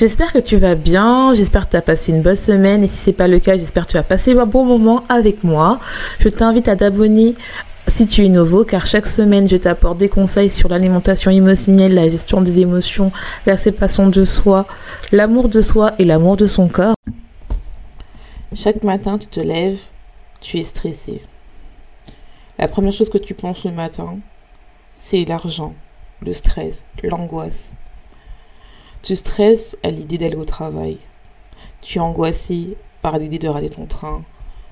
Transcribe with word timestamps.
J'espère 0.00 0.32
que 0.32 0.38
tu 0.38 0.56
vas 0.56 0.76
bien, 0.76 1.34
j'espère 1.34 1.66
que 1.66 1.72
tu 1.72 1.76
as 1.76 1.82
passé 1.82 2.10
une 2.10 2.22
bonne 2.22 2.34
semaine 2.34 2.82
et 2.82 2.86
si 2.86 2.96
c'est 2.96 3.12
pas 3.12 3.28
le 3.28 3.38
cas, 3.38 3.58
j'espère 3.58 3.86
que 3.86 3.90
tu 3.90 3.96
as 3.98 4.02
passé 4.02 4.32
un 4.32 4.46
bon 4.46 4.64
moment 4.64 5.04
avec 5.10 5.44
moi. 5.44 5.78
Je 6.20 6.30
t'invite 6.30 6.68
à 6.68 6.76
t'abonner 6.76 7.34
si 7.86 8.06
tu 8.06 8.24
es 8.24 8.30
nouveau, 8.30 8.64
car 8.64 8.86
chaque 8.86 9.06
semaine, 9.06 9.46
je 9.46 9.58
t'apporte 9.58 9.98
des 9.98 10.08
conseils 10.08 10.48
sur 10.48 10.70
l'alimentation 10.70 11.30
émotionnelle, 11.30 11.92
la 11.92 12.08
gestion 12.08 12.40
des 12.40 12.60
émotions, 12.60 13.12
la 13.44 13.58
séparation 13.58 14.08
de 14.08 14.24
soi, 14.24 14.66
l'amour 15.12 15.50
de 15.50 15.60
soi 15.60 15.92
et 15.98 16.06
l'amour 16.06 16.38
de 16.38 16.46
son 16.46 16.66
corps. 16.68 16.94
Chaque 18.54 18.82
matin, 18.82 19.18
tu 19.18 19.26
te 19.26 19.40
lèves, 19.40 19.80
tu 20.40 20.60
es 20.60 20.62
stressé. 20.62 21.20
La 22.58 22.68
première 22.68 22.94
chose 22.94 23.10
que 23.10 23.18
tu 23.18 23.34
penses 23.34 23.64
le 23.64 23.72
matin, 23.72 24.16
c'est 24.94 25.26
l'argent, 25.26 25.74
le 26.22 26.32
stress, 26.32 26.86
l'angoisse. 27.02 27.74
Tu 29.02 29.16
stresses 29.16 29.78
à 29.82 29.88
l'idée 29.88 30.18
d'aller 30.18 30.36
au 30.36 30.44
travail. 30.44 30.98
Tu 31.80 31.96
es 31.96 32.00
angoissé 32.02 32.76
par 33.00 33.16
l'idée 33.18 33.38
de 33.38 33.48
rater 33.48 33.70
ton 33.70 33.86
train 33.86 34.22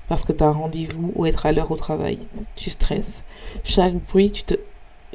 parce 0.07 0.23
que 0.23 0.31
tu 0.31 0.43
as 0.43 0.47
un 0.47 0.51
rendez-vous 0.51 1.11
ou 1.15 1.25
être 1.25 1.47
à 1.47 1.51
l'heure 1.51 1.71
au 1.71 1.75
travail. 1.75 2.19
Tu 2.55 2.69
stresses. 2.69 3.23
Chaque 3.63 3.95
bruit, 3.95 4.31
tu, 4.31 4.43
te, 4.43 4.53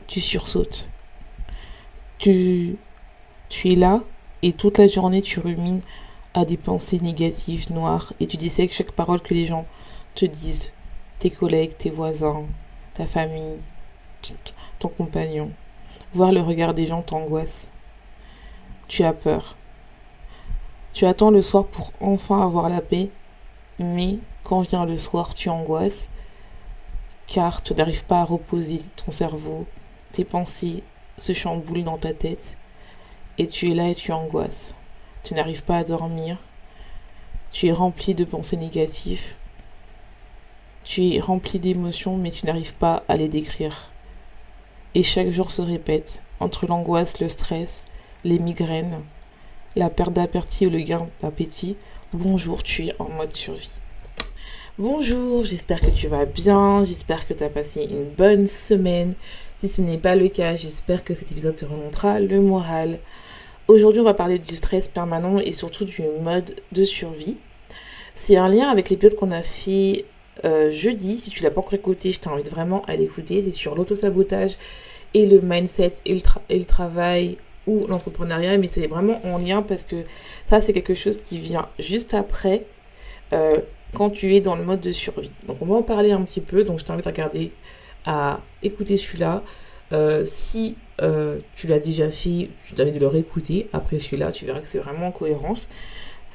tu 0.08 0.20
sursautes. 0.20 0.88
Tu, 2.18 2.76
tu 3.48 3.72
es 3.72 3.76
là 3.76 4.02
et 4.42 4.52
toute 4.52 4.78
la 4.78 4.88
journée, 4.88 5.22
tu 5.22 5.38
rumines 5.38 5.82
à 6.34 6.44
des 6.44 6.56
pensées 6.56 6.98
négatives, 6.98 7.72
noires, 7.72 8.12
et 8.18 8.26
tu 8.26 8.36
dissèques 8.36 8.72
chaque 8.72 8.92
parole 8.92 9.20
que 9.20 9.34
les 9.34 9.46
gens 9.46 9.64
te 10.16 10.24
disent. 10.24 10.72
Tes 11.20 11.30
collègues, 11.30 11.76
tes 11.78 11.90
voisins, 11.90 12.42
ta 12.94 13.06
famille, 13.06 13.58
ton 14.80 14.88
compagnon. 14.88 15.50
Voir 16.12 16.32
le 16.32 16.40
regard 16.40 16.74
des 16.74 16.86
gens 16.86 17.02
t'angoisse 17.02 17.68
tu 18.88 19.02
as 19.04 19.12
peur. 19.12 19.56
Tu 20.92 21.06
attends 21.06 21.30
le 21.30 21.42
soir 21.42 21.66
pour 21.66 21.92
enfin 22.00 22.44
avoir 22.44 22.68
la 22.68 22.80
paix, 22.80 23.10
mais 23.78 24.18
quand 24.42 24.60
vient 24.60 24.86
le 24.86 24.98
soir, 24.98 25.34
tu 25.34 25.48
angoisses, 25.48 26.10
car 27.26 27.62
tu 27.62 27.74
n'arrives 27.74 28.04
pas 28.04 28.20
à 28.20 28.24
reposer 28.24 28.80
ton 28.96 29.10
cerveau, 29.10 29.66
tes 30.12 30.24
pensées 30.24 30.84
se 31.18 31.32
chamboulent 31.32 31.84
dans 31.84 31.98
ta 31.98 32.12
tête, 32.12 32.56
et 33.38 33.46
tu 33.46 33.70
es 33.70 33.74
là 33.74 33.88
et 33.88 33.94
tu 33.94 34.12
angoisses. 34.12 34.74
Tu 35.22 35.34
n'arrives 35.34 35.64
pas 35.64 35.78
à 35.78 35.84
dormir, 35.84 36.38
tu 37.50 37.66
es 37.66 37.72
rempli 37.72 38.14
de 38.14 38.24
pensées 38.24 38.56
négatives, 38.56 39.34
tu 40.84 41.14
es 41.14 41.20
rempli 41.20 41.58
d'émotions, 41.58 42.16
mais 42.16 42.30
tu 42.30 42.44
n'arrives 42.44 42.74
pas 42.74 43.02
à 43.08 43.16
les 43.16 43.28
décrire. 43.28 43.90
Et 44.94 45.02
chaque 45.02 45.30
jour 45.30 45.50
se 45.50 45.62
répète, 45.62 46.22
entre 46.40 46.66
l'angoisse, 46.66 47.20
le 47.20 47.28
stress, 47.28 47.86
les 48.24 48.38
migraines, 48.38 49.02
la 49.76 49.90
perte 49.90 50.14
d'appétit 50.14 50.66
ou 50.66 50.70
le 50.70 50.80
gain 50.80 51.06
d'appétit, 51.22 51.76
bonjour, 52.12 52.62
tu 52.62 52.86
es 52.86 52.94
en 52.98 53.10
mode 53.10 53.32
survie. 53.32 53.68
Bonjour, 54.78 55.44
j'espère 55.44 55.80
que 55.80 55.90
tu 55.90 56.08
vas 56.08 56.24
bien, 56.24 56.82
j'espère 56.84 57.28
que 57.28 57.34
tu 57.34 57.44
as 57.44 57.50
passé 57.50 57.84
une 57.84 58.04
bonne 58.04 58.46
semaine. 58.46 59.14
Si 59.56 59.68
ce 59.68 59.82
n'est 59.82 59.98
pas 59.98 60.16
le 60.16 60.28
cas, 60.28 60.56
j'espère 60.56 61.04
que 61.04 61.14
cet 61.14 61.30
épisode 61.30 61.54
te 61.54 61.64
remontera 61.64 62.18
le 62.18 62.40
moral. 62.40 62.98
Aujourd'hui, 63.68 64.00
on 64.00 64.04
va 64.04 64.14
parler 64.14 64.38
du 64.38 64.56
stress 64.56 64.88
permanent 64.88 65.38
et 65.38 65.52
surtout 65.52 65.84
du 65.84 66.02
mode 66.20 66.56
de 66.72 66.84
survie. 66.84 67.36
C'est 68.14 68.36
un 68.36 68.48
lien 68.48 68.68
avec 68.68 68.90
l'épisode 68.90 69.16
qu'on 69.16 69.30
a 69.30 69.42
fait 69.42 70.06
euh, 70.44 70.70
jeudi. 70.70 71.18
Si 71.18 71.30
tu 71.30 71.42
l'as 71.42 71.50
pas 71.50 71.60
encore 71.60 71.74
écouté, 71.74 72.10
je 72.10 72.20
t'invite 72.20 72.50
vraiment 72.50 72.84
à 72.86 72.96
l'écouter. 72.96 73.42
C'est 73.42 73.52
sur 73.52 73.74
l'autosabotage 73.74 74.56
et 75.12 75.26
le 75.26 75.40
mindset 75.40 75.94
et 76.04 76.14
le 76.14 76.64
travail 76.64 77.38
ou 77.66 77.86
l'entrepreneuriat, 77.86 78.58
mais 78.58 78.68
c'est 78.68 78.86
vraiment 78.86 79.20
en 79.24 79.38
lien 79.38 79.62
parce 79.62 79.84
que 79.84 80.04
ça, 80.46 80.60
c'est 80.60 80.72
quelque 80.72 80.94
chose 80.94 81.16
qui 81.16 81.38
vient 81.38 81.66
juste 81.78 82.14
après 82.14 82.66
euh, 83.32 83.60
quand 83.94 84.10
tu 84.10 84.34
es 84.34 84.40
dans 84.40 84.56
le 84.56 84.64
mode 84.64 84.80
de 84.80 84.92
survie. 84.92 85.30
Donc, 85.46 85.58
on 85.60 85.66
va 85.66 85.76
en 85.76 85.82
parler 85.82 86.12
un 86.12 86.22
petit 86.22 86.40
peu. 86.40 86.64
Donc, 86.64 86.78
je 86.78 86.84
t'invite 86.84 87.06
à 87.06 87.10
regarder, 87.10 87.52
à 88.06 88.40
écouter 88.62 88.96
celui-là. 88.96 89.42
Euh, 89.92 90.22
si 90.24 90.76
euh, 91.00 91.38
tu 91.54 91.66
l'as 91.66 91.78
déjà 91.78 92.10
fait, 92.10 92.50
je 92.64 92.74
t'invite 92.74 92.94
de 92.94 93.00
le 93.00 93.06
réécouter. 93.06 93.68
Après 93.72 93.98
celui-là, 93.98 94.32
tu 94.32 94.46
verras 94.46 94.60
que 94.60 94.66
c'est 94.66 94.78
vraiment 94.78 95.08
en 95.08 95.12
cohérence. 95.12 95.68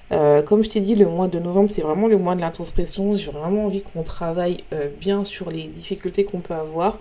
comme 0.10 0.64
je 0.64 0.70
t'ai 0.70 0.80
dit, 0.80 0.96
le 0.96 1.08
mois 1.08 1.28
de 1.28 1.38
novembre, 1.38 1.70
c'est 1.70 1.82
vraiment 1.82 2.08
le 2.08 2.18
mois 2.18 2.36
de 2.36 2.42
l'introspection. 2.42 3.14
J'ai 3.16 3.32
vraiment 3.32 3.66
envie 3.66 3.82
qu'on 3.82 4.04
travaille 4.04 4.64
bien 5.00 5.24
sur 5.24 5.52
les 5.52 5.64
difficultés 5.64 6.24
qu'on 6.24 6.40
peut 6.40 6.56
avoir. 6.56 7.00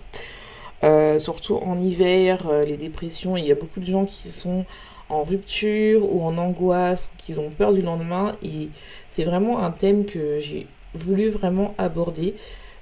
Euh, 0.85 1.19
surtout 1.19 1.57
en 1.57 1.79
hiver, 1.79 2.47
euh, 2.49 2.65
les 2.65 2.77
dépressions, 2.77 3.37
il 3.37 3.47
y 3.47 3.53
a 3.53 3.57
beaucoup 3.57 3.81
de 3.81 3.87
gens 3.87 4.07
qui 4.07 4.29
sont 4.29 4.65
en 5.09 5.23
rupture 5.25 6.05
ou 6.13 6.23
en 6.23 6.39
angoisse, 6.39 7.11
qui 7.19 7.39
ont 7.39 7.51
peur 7.51 7.73
du 7.73 7.83
lendemain. 7.83 8.37
Et 8.43 8.69
c'est 9.09 9.25
vraiment 9.25 9.61
un 9.61 9.71
thème 9.71 10.05
que 10.07 10.39
j'ai 10.39 10.67
voulu 10.95 11.31
vraiment 11.31 11.75
aborder. 11.79 12.35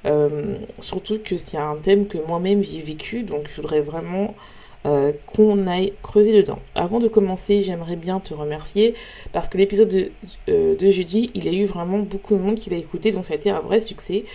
Euh, 0.04 0.56
surtout 0.78 1.18
que 1.24 1.36
c'est 1.36 1.56
un 1.56 1.76
thème 1.76 2.06
que 2.06 2.18
moi-même 2.18 2.62
j'ai 2.62 2.80
vécu, 2.80 3.22
donc 3.22 3.48
je 3.48 3.60
voudrais 3.60 3.80
vraiment 3.80 4.34
qu'on 5.26 5.66
aille 5.66 5.94
creuser 6.00 6.32
dedans. 6.32 6.60
Avant 6.76 7.00
de 7.00 7.08
commencer, 7.08 7.64
j'aimerais 7.64 7.96
bien 7.96 8.20
te 8.20 8.32
remercier 8.34 8.94
parce 9.32 9.48
que 9.48 9.58
l'épisode 9.58 9.88
de, 9.88 10.12
de, 10.46 10.90
jeudi, 10.92 11.28
il 11.34 11.44
y 11.44 11.48
a 11.48 11.52
eu 11.52 11.64
vraiment 11.64 11.98
beaucoup 11.98 12.36
de 12.36 12.40
monde 12.40 12.54
qui 12.54 12.70
l'a 12.70 12.76
écouté, 12.76 13.10
donc 13.10 13.24
ça 13.24 13.32
a 13.32 13.36
été 13.36 13.50
un 13.50 13.58
vrai 13.58 13.80
succès. 13.80 14.26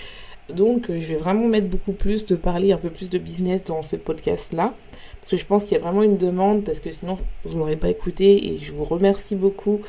Donc, 0.50 0.90
euh, 0.90 1.00
je 1.00 1.14
vais 1.14 1.20
vraiment 1.20 1.48
mettre 1.48 1.68
beaucoup 1.68 1.94
plus 1.94 2.26
de 2.26 2.36
parler 2.36 2.72
un 2.72 2.78
peu 2.78 2.90
plus 2.90 3.10
de 3.10 3.18
business 3.18 3.64
dans 3.64 3.82
ce 3.82 3.96
podcast-là. 3.96 4.74
Parce 5.20 5.30
que 5.30 5.38
je 5.38 5.46
pense 5.46 5.64
qu'il 5.64 5.74
y 5.74 5.80
a 5.80 5.84
vraiment 5.84 6.04
une 6.04 6.18
demande, 6.18 6.64
parce 6.64 6.80
que 6.80 6.92
sinon, 6.92 7.18
vous 7.46 7.54
ne 7.54 7.60
l'aurez 7.60 7.76
pas 7.76 7.90
écouté. 7.90 8.48
Et 8.48 8.58
je 8.58 8.74
vous 8.74 8.84
remercie 8.84 9.36
beaucoup 9.36 9.82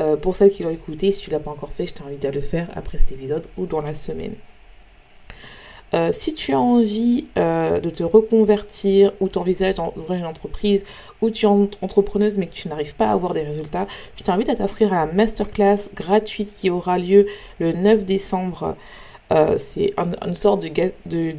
euh, 0.00 0.16
pour 0.16 0.36
celles 0.36 0.50
qui 0.50 0.62
l'ont 0.62 0.70
écouté. 0.70 1.12
Si 1.12 1.22
tu 1.22 1.30
ne 1.30 1.36
l'as 1.36 1.40
pas 1.40 1.50
encore 1.50 1.72
fait, 1.72 1.86
je 1.86 1.94
t'invite 1.94 2.24
à 2.24 2.30
le 2.30 2.40
faire 2.40 2.70
après 2.74 2.98
cet 2.98 3.12
épisode 3.12 3.44
ou 3.56 3.66
dans 3.66 3.80
la 3.80 3.94
semaine. 3.94 4.34
Euh, 5.94 6.10
si 6.10 6.34
tu 6.34 6.52
as 6.52 6.58
envie 6.60 7.26
de 7.36 7.90
te 7.90 8.02
reconvertir 8.02 9.12
ou 9.20 9.28
t'envisages 9.28 9.76
d'ouvrir 9.76 10.18
une 10.18 10.26
entreprise 10.26 10.84
ou 11.22 11.30
tu 11.30 11.46
es 11.46 11.48
entrepreneuse 11.48 12.36
mais 12.36 12.48
que 12.48 12.54
tu 12.54 12.68
n'arrives 12.68 12.96
pas 12.96 13.06
à 13.06 13.12
avoir 13.12 13.34
des 13.34 13.42
résultats, 13.42 13.86
je 14.16 14.24
t'invite 14.24 14.48
à 14.48 14.56
t'inscrire 14.56 14.92
à 14.92 15.06
la 15.06 15.12
masterclass 15.12 15.90
gratuite 15.94 16.52
qui 16.56 16.70
aura 16.70 16.98
lieu 16.98 17.26
le 17.60 17.72
9 17.72 18.04
décembre 18.04 18.76
euh, 19.32 19.56
c'est 19.58 19.94
une 20.24 20.34
sorte 20.34 20.62
de, 20.62 21.34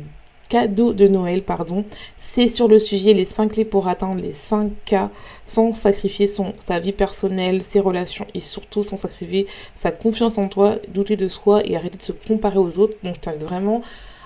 cadeau 0.50 0.94
de 0.94 1.08
Noël, 1.08 1.44
pardon. 1.44 1.86
C'est 2.18 2.48
sur 2.48 2.68
le 2.68 2.80
sujet 2.80 3.14
les 3.14 3.26
5 3.26 3.52
clés 3.54 3.66
pour 3.66 3.88
atteindre 3.88 4.22
les 4.22 4.32
5 4.32 4.72
cas 4.86 5.10
sans 5.46 5.72
sacrifier 5.72 6.28
son, 6.28 6.54
sa 6.66 6.80
vie 6.80 6.92
personnelle, 6.92 7.62
ses 7.62 7.80
relations 7.80 8.28
et 8.34 8.42
surtout 8.42 8.84
sans 8.84 8.98
sacrifier 8.98 9.48
sa 9.76 9.92
confiance 9.92 10.38
en 10.38 10.48
toi, 10.48 10.76
douter 10.90 11.16
de 11.16 11.28
soi 11.28 11.66
et 11.66 11.76
arrêter 11.76 11.98
de 11.98 12.04
se 12.04 12.12
comparer 12.12 12.60
aux 12.60 12.80
autres. 12.80 12.96
Donc 13.04 13.16
je 13.16 13.20
t'invite 13.20 13.44
vraiment 13.44 13.82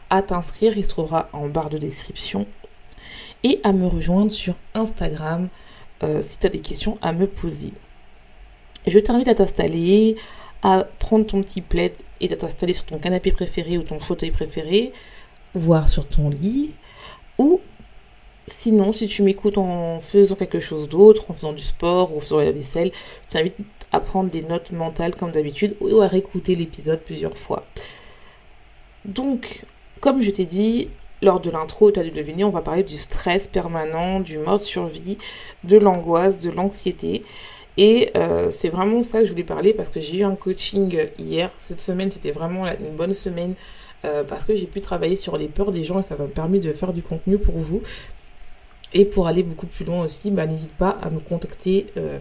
à 0.09 0.21
t'inscrire, 0.21 0.77
il 0.77 0.83
se 0.83 0.89
trouvera 0.89 1.29
en 1.33 1.47
barre 1.47 1.69
de 1.69 1.77
description. 1.77 2.45
Et 3.43 3.59
à 3.63 3.71
me 3.71 3.87
rejoindre 3.87 4.31
sur 4.31 4.55
Instagram 4.75 5.49
euh, 6.03 6.21
si 6.21 6.37
tu 6.37 6.47
as 6.47 6.49
des 6.49 6.59
questions 6.59 6.97
à 7.01 7.13
me 7.13 7.27
poser. 7.27 7.73
Je 8.87 8.97
t'invite 8.99 9.27
à 9.27 9.35
t'installer, 9.35 10.15
à 10.63 10.85
prendre 10.99 11.25
ton 11.25 11.41
petit 11.41 11.61
plaid 11.61 11.93
et 12.19 12.31
à 12.31 12.35
t'installer 12.35 12.73
sur 12.73 12.85
ton 12.85 12.99
canapé 12.99 13.31
préféré 13.31 13.77
ou 13.77 13.83
ton 13.83 13.99
fauteuil 13.99 14.31
préféré, 14.31 14.93
voire 15.55 15.87
sur 15.87 16.07
ton 16.07 16.29
lit, 16.29 16.71
ou 17.37 17.59
sinon, 18.47 18.91
si 18.91 19.07
tu 19.07 19.23
m'écoutes 19.23 19.57
en 19.57 19.99
faisant 19.99 20.35
quelque 20.35 20.59
chose 20.59 20.87
d'autre, 20.87 21.31
en 21.31 21.33
faisant 21.33 21.53
du 21.53 21.63
sport 21.63 22.13
ou 22.13 22.17
en 22.17 22.19
faisant 22.19 22.37
la 22.37 22.51
vaisselle, 22.51 22.91
je 23.27 23.33
t'invite 23.33 23.55
à 23.91 23.99
prendre 23.99 24.29
des 24.29 24.41
notes 24.41 24.71
mentales 24.71 25.15
comme 25.15 25.31
d'habitude 25.31 25.75
ou 25.81 26.01
à 26.01 26.07
réécouter 26.07 26.55
l'épisode 26.55 27.01
plusieurs 27.01 27.37
fois. 27.37 27.65
Donc, 29.05 29.65
comme 29.99 30.21
je 30.21 30.31
t'ai 30.31 30.45
dit, 30.45 30.89
lors 31.21 31.39
de 31.39 31.49
l'intro, 31.49 31.91
tu 31.91 31.99
as 31.99 32.03
dû 32.03 32.11
deviner, 32.11 32.43
on 32.43 32.49
va 32.49 32.61
parler 32.61 32.83
du 32.83 32.97
stress 32.97 33.47
permanent, 33.47 34.19
du 34.19 34.37
mode 34.37 34.59
survie, 34.59 35.17
de 35.63 35.77
l'angoisse, 35.77 36.41
de 36.41 36.49
l'anxiété. 36.49 37.23
Et 37.77 38.11
euh, 38.15 38.51
c'est 38.51 38.69
vraiment 38.69 39.01
ça 39.01 39.19
que 39.19 39.25
je 39.25 39.31
voulais 39.31 39.43
parler 39.43 39.73
parce 39.73 39.89
que 39.89 40.01
j'ai 40.01 40.19
eu 40.19 40.23
un 40.23 40.35
coaching 40.35 41.07
hier. 41.17 41.51
Cette 41.57 41.81
semaine, 41.81 42.11
c'était 42.11 42.31
vraiment 42.31 42.67
une 42.67 42.95
bonne 42.95 43.13
semaine 43.13 43.55
euh, 44.03 44.23
parce 44.23 44.45
que 44.45 44.55
j'ai 44.55 44.65
pu 44.65 44.81
travailler 44.81 45.15
sur 45.15 45.37
les 45.37 45.47
peurs 45.47 45.71
des 45.71 45.83
gens 45.83 45.99
et 45.99 46.01
ça 46.01 46.15
m'a 46.15 46.25
permis 46.25 46.59
de 46.59 46.73
faire 46.73 46.93
du 46.93 47.01
contenu 47.01 47.37
pour 47.37 47.57
vous. 47.57 47.81
Et 48.93 49.05
pour 49.05 49.27
aller 49.27 49.43
beaucoup 49.43 49.67
plus 49.67 49.85
loin 49.85 50.03
aussi, 50.03 50.31
bah, 50.31 50.45
n'hésite 50.45 50.73
pas 50.73 50.97
à 51.01 51.09
me 51.09 51.19
contacter 51.19 51.87
euh, 51.95 52.19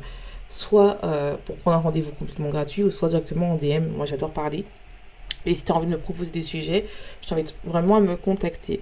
soit 0.49 0.99
pour 1.45 1.57
prendre 1.57 1.77
un 1.77 1.81
rendez-vous 1.81 2.11
complètement 2.13 2.49
gratuit 2.49 2.83
ou 2.83 2.91
soit 2.91 3.09
directement 3.09 3.53
en 3.53 3.57
DM. 3.57 3.87
Moi, 3.97 4.05
j'adore 4.05 4.31
parler. 4.31 4.65
Et 5.47 5.55
si 5.55 5.65
tu 5.65 5.73
as 5.73 5.75
envie 5.75 5.87
de 5.87 5.93
me 5.93 5.99
proposer 5.99 6.31
des 6.31 6.43
sujets, 6.43 6.87
je 7.23 7.29
t'invite 7.29 7.55
vraiment 7.65 7.97
à 7.97 8.01
me 8.01 8.17
contacter. 8.17 8.81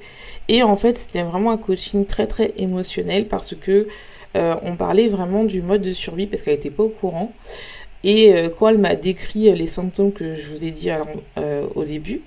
Et 0.49 0.63
en 0.63 0.77
fait, 0.77 0.99
c'était 0.99 1.23
vraiment 1.23 1.53
un 1.53 1.59
coaching 1.59 2.05
très 2.05 2.27
très 2.27 2.53
émotionnel 2.57 3.29
parce 3.29 3.55
que 3.55 3.71
euh, 3.73 3.87
on 4.35 4.77
parlait 4.77 5.09
vraiment 5.09 5.45
du 5.45 5.63
mode 5.63 5.83
de 5.83 5.93
survie 5.93 6.27
parce 6.27 6.43
qu'elle 6.43 6.55
n'était 6.55 6.71
pas 6.71 6.85
au 6.85 6.89
courant. 6.89 7.33
Et 8.05 8.33
euh, 8.33 8.49
quand 8.49 8.69
elle 8.69 8.79
m'a 8.79 8.95
décrit 8.95 9.53
les 9.53 9.67
symptômes 9.67 10.13
que 10.13 10.35
je 10.35 10.49
vous 10.49 10.65
ai 10.65 10.71
dit 10.71 10.91
euh, 11.37 11.67
au 11.75 11.85
début, 11.85 12.23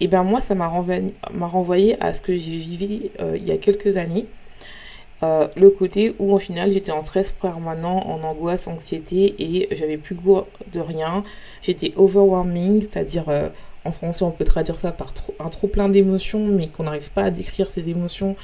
et 0.00 0.08
ben 0.08 0.22
moi 0.22 0.40
ça 0.40 0.54
m'a 0.54 0.66
renvoyé, 0.66 1.14
renvoyé, 1.40 2.02
à 2.02 2.12
ce 2.12 2.20
que 2.20 2.36
j'ai 2.36 2.58
vécu 2.58 3.10
il 3.34 3.44
y 3.46 3.52
a 3.52 3.58
quelques 3.58 3.96
années. 3.96 4.26
le 5.22 5.68
côté 5.70 6.14
où 6.18 6.32
au 6.32 6.38
final 6.38 6.70
j'étais 6.72 6.92
en 6.92 7.00
stress 7.00 7.32
permanent, 7.32 8.06
en 8.06 8.22
angoisse, 8.22 8.68
anxiété 8.68 9.34
et 9.38 9.68
j'avais 9.74 9.96
plus 9.96 10.14
goût 10.14 10.42
de 10.72 10.80
rien. 10.80 11.24
J'étais 11.62 11.92
overwhelming, 11.96 12.82
c'est-à-dire 12.82 13.24
en 13.88 13.92
français 13.92 14.24
on 14.24 14.30
peut 14.30 14.44
traduire 14.44 14.78
ça 14.78 14.92
par 14.92 15.12
un 15.40 15.48
trop 15.48 15.66
plein 15.66 15.88
d'émotions 15.88 16.46
mais 16.46 16.68
qu'on 16.68 16.84
n'arrive 16.84 17.10
pas 17.10 17.24
à 17.24 17.30
décrire 17.30 17.70
ces 17.70 17.90
émotions 17.90 18.36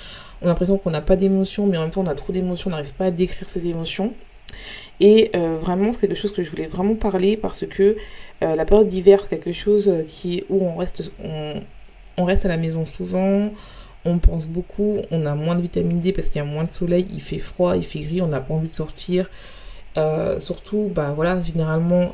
on 0.44 0.46
a 0.46 0.50
l'impression 0.50 0.76
qu'on 0.76 0.90
n'a 0.90 1.00
pas 1.00 1.16
d'émotions, 1.16 1.66
mais 1.66 1.78
en 1.78 1.82
même 1.82 1.90
temps 1.90 2.02
on 2.02 2.06
a 2.06 2.14
trop 2.14 2.32
d'émotions, 2.32 2.68
on 2.68 2.72
n'arrive 2.72 2.92
pas 2.92 3.06
à 3.06 3.10
décrire 3.10 3.48
ces 3.48 3.66
émotions. 3.66 4.12
Et 5.00 5.30
euh, 5.34 5.56
vraiment, 5.56 5.90
c'est 5.92 6.06
quelque 6.06 6.14
chose 6.14 6.32
que 6.32 6.42
je 6.42 6.50
voulais 6.50 6.66
vraiment 6.66 6.94
parler 6.94 7.38
parce 7.38 7.66
que 7.66 7.96
euh, 8.42 8.54
la 8.54 8.64
période 8.66 8.86
d'hiver, 8.86 9.20
c'est 9.20 9.38
quelque 9.38 9.52
chose 9.52 9.90
qui 10.06 10.44
où 10.50 10.62
on 10.62 10.76
reste, 10.76 11.10
on, 11.24 12.24
reste 12.24 12.44
à 12.44 12.48
la 12.48 12.58
maison 12.58 12.84
souvent, 12.84 13.50
on 14.04 14.18
pense 14.18 14.46
beaucoup, 14.46 14.98
on 15.10 15.24
a 15.24 15.34
moins 15.34 15.56
de 15.56 15.62
vitamine 15.62 15.98
D 15.98 16.12
parce 16.12 16.28
qu'il 16.28 16.36
y 16.36 16.44
a 16.44 16.48
moins 16.48 16.64
de 16.64 16.68
soleil, 16.68 17.06
il 17.10 17.22
fait 17.22 17.38
froid, 17.38 17.76
il 17.76 17.84
fait 17.84 18.00
gris, 18.00 18.20
on 18.20 18.28
n'a 18.28 18.40
pas 18.40 18.54
envie 18.54 18.68
de 18.68 18.76
sortir. 18.76 19.30
Euh, 19.96 20.40
surtout, 20.40 20.90
bah 20.94 21.12
voilà, 21.16 21.40
généralement, 21.40 22.12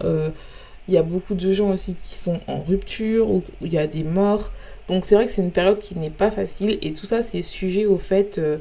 il 0.89 0.95
y 0.95 0.99
a 0.99 1.03
beaucoup 1.03 1.35
de 1.35 1.53
gens 1.53 1.71
aussi 1.71 1.95
qui 1.95 2.15
sont 2.15 2.41
en 2.47 2.63
rupture 2.63 3.31
ou 3.31 3.43
il 3.61 3.73
y 3.73 3.79
a 3.79 3.87
des 3.87 4.05
morts. 4.05 4.51
Donc 4.89 5.05
c'est 5.05 5.15
vrai 5.15 5.27
que 5.27 5.33
c'est 5.33 5.43
une 5.43 5.53
période 5.53 5.79
qui 5.79 5.97
n'est 5.97 6.11
pas 6.11 6.31
facile 6.31 6.79
et 6.83 6.93
tout 6.93 7.07
ça 7.07 7.23
c'est 7.23 7.43
sujet 7.43 7.87
au 7.87 7.99
fait 7.99 8.39
euh, 8.39 8.59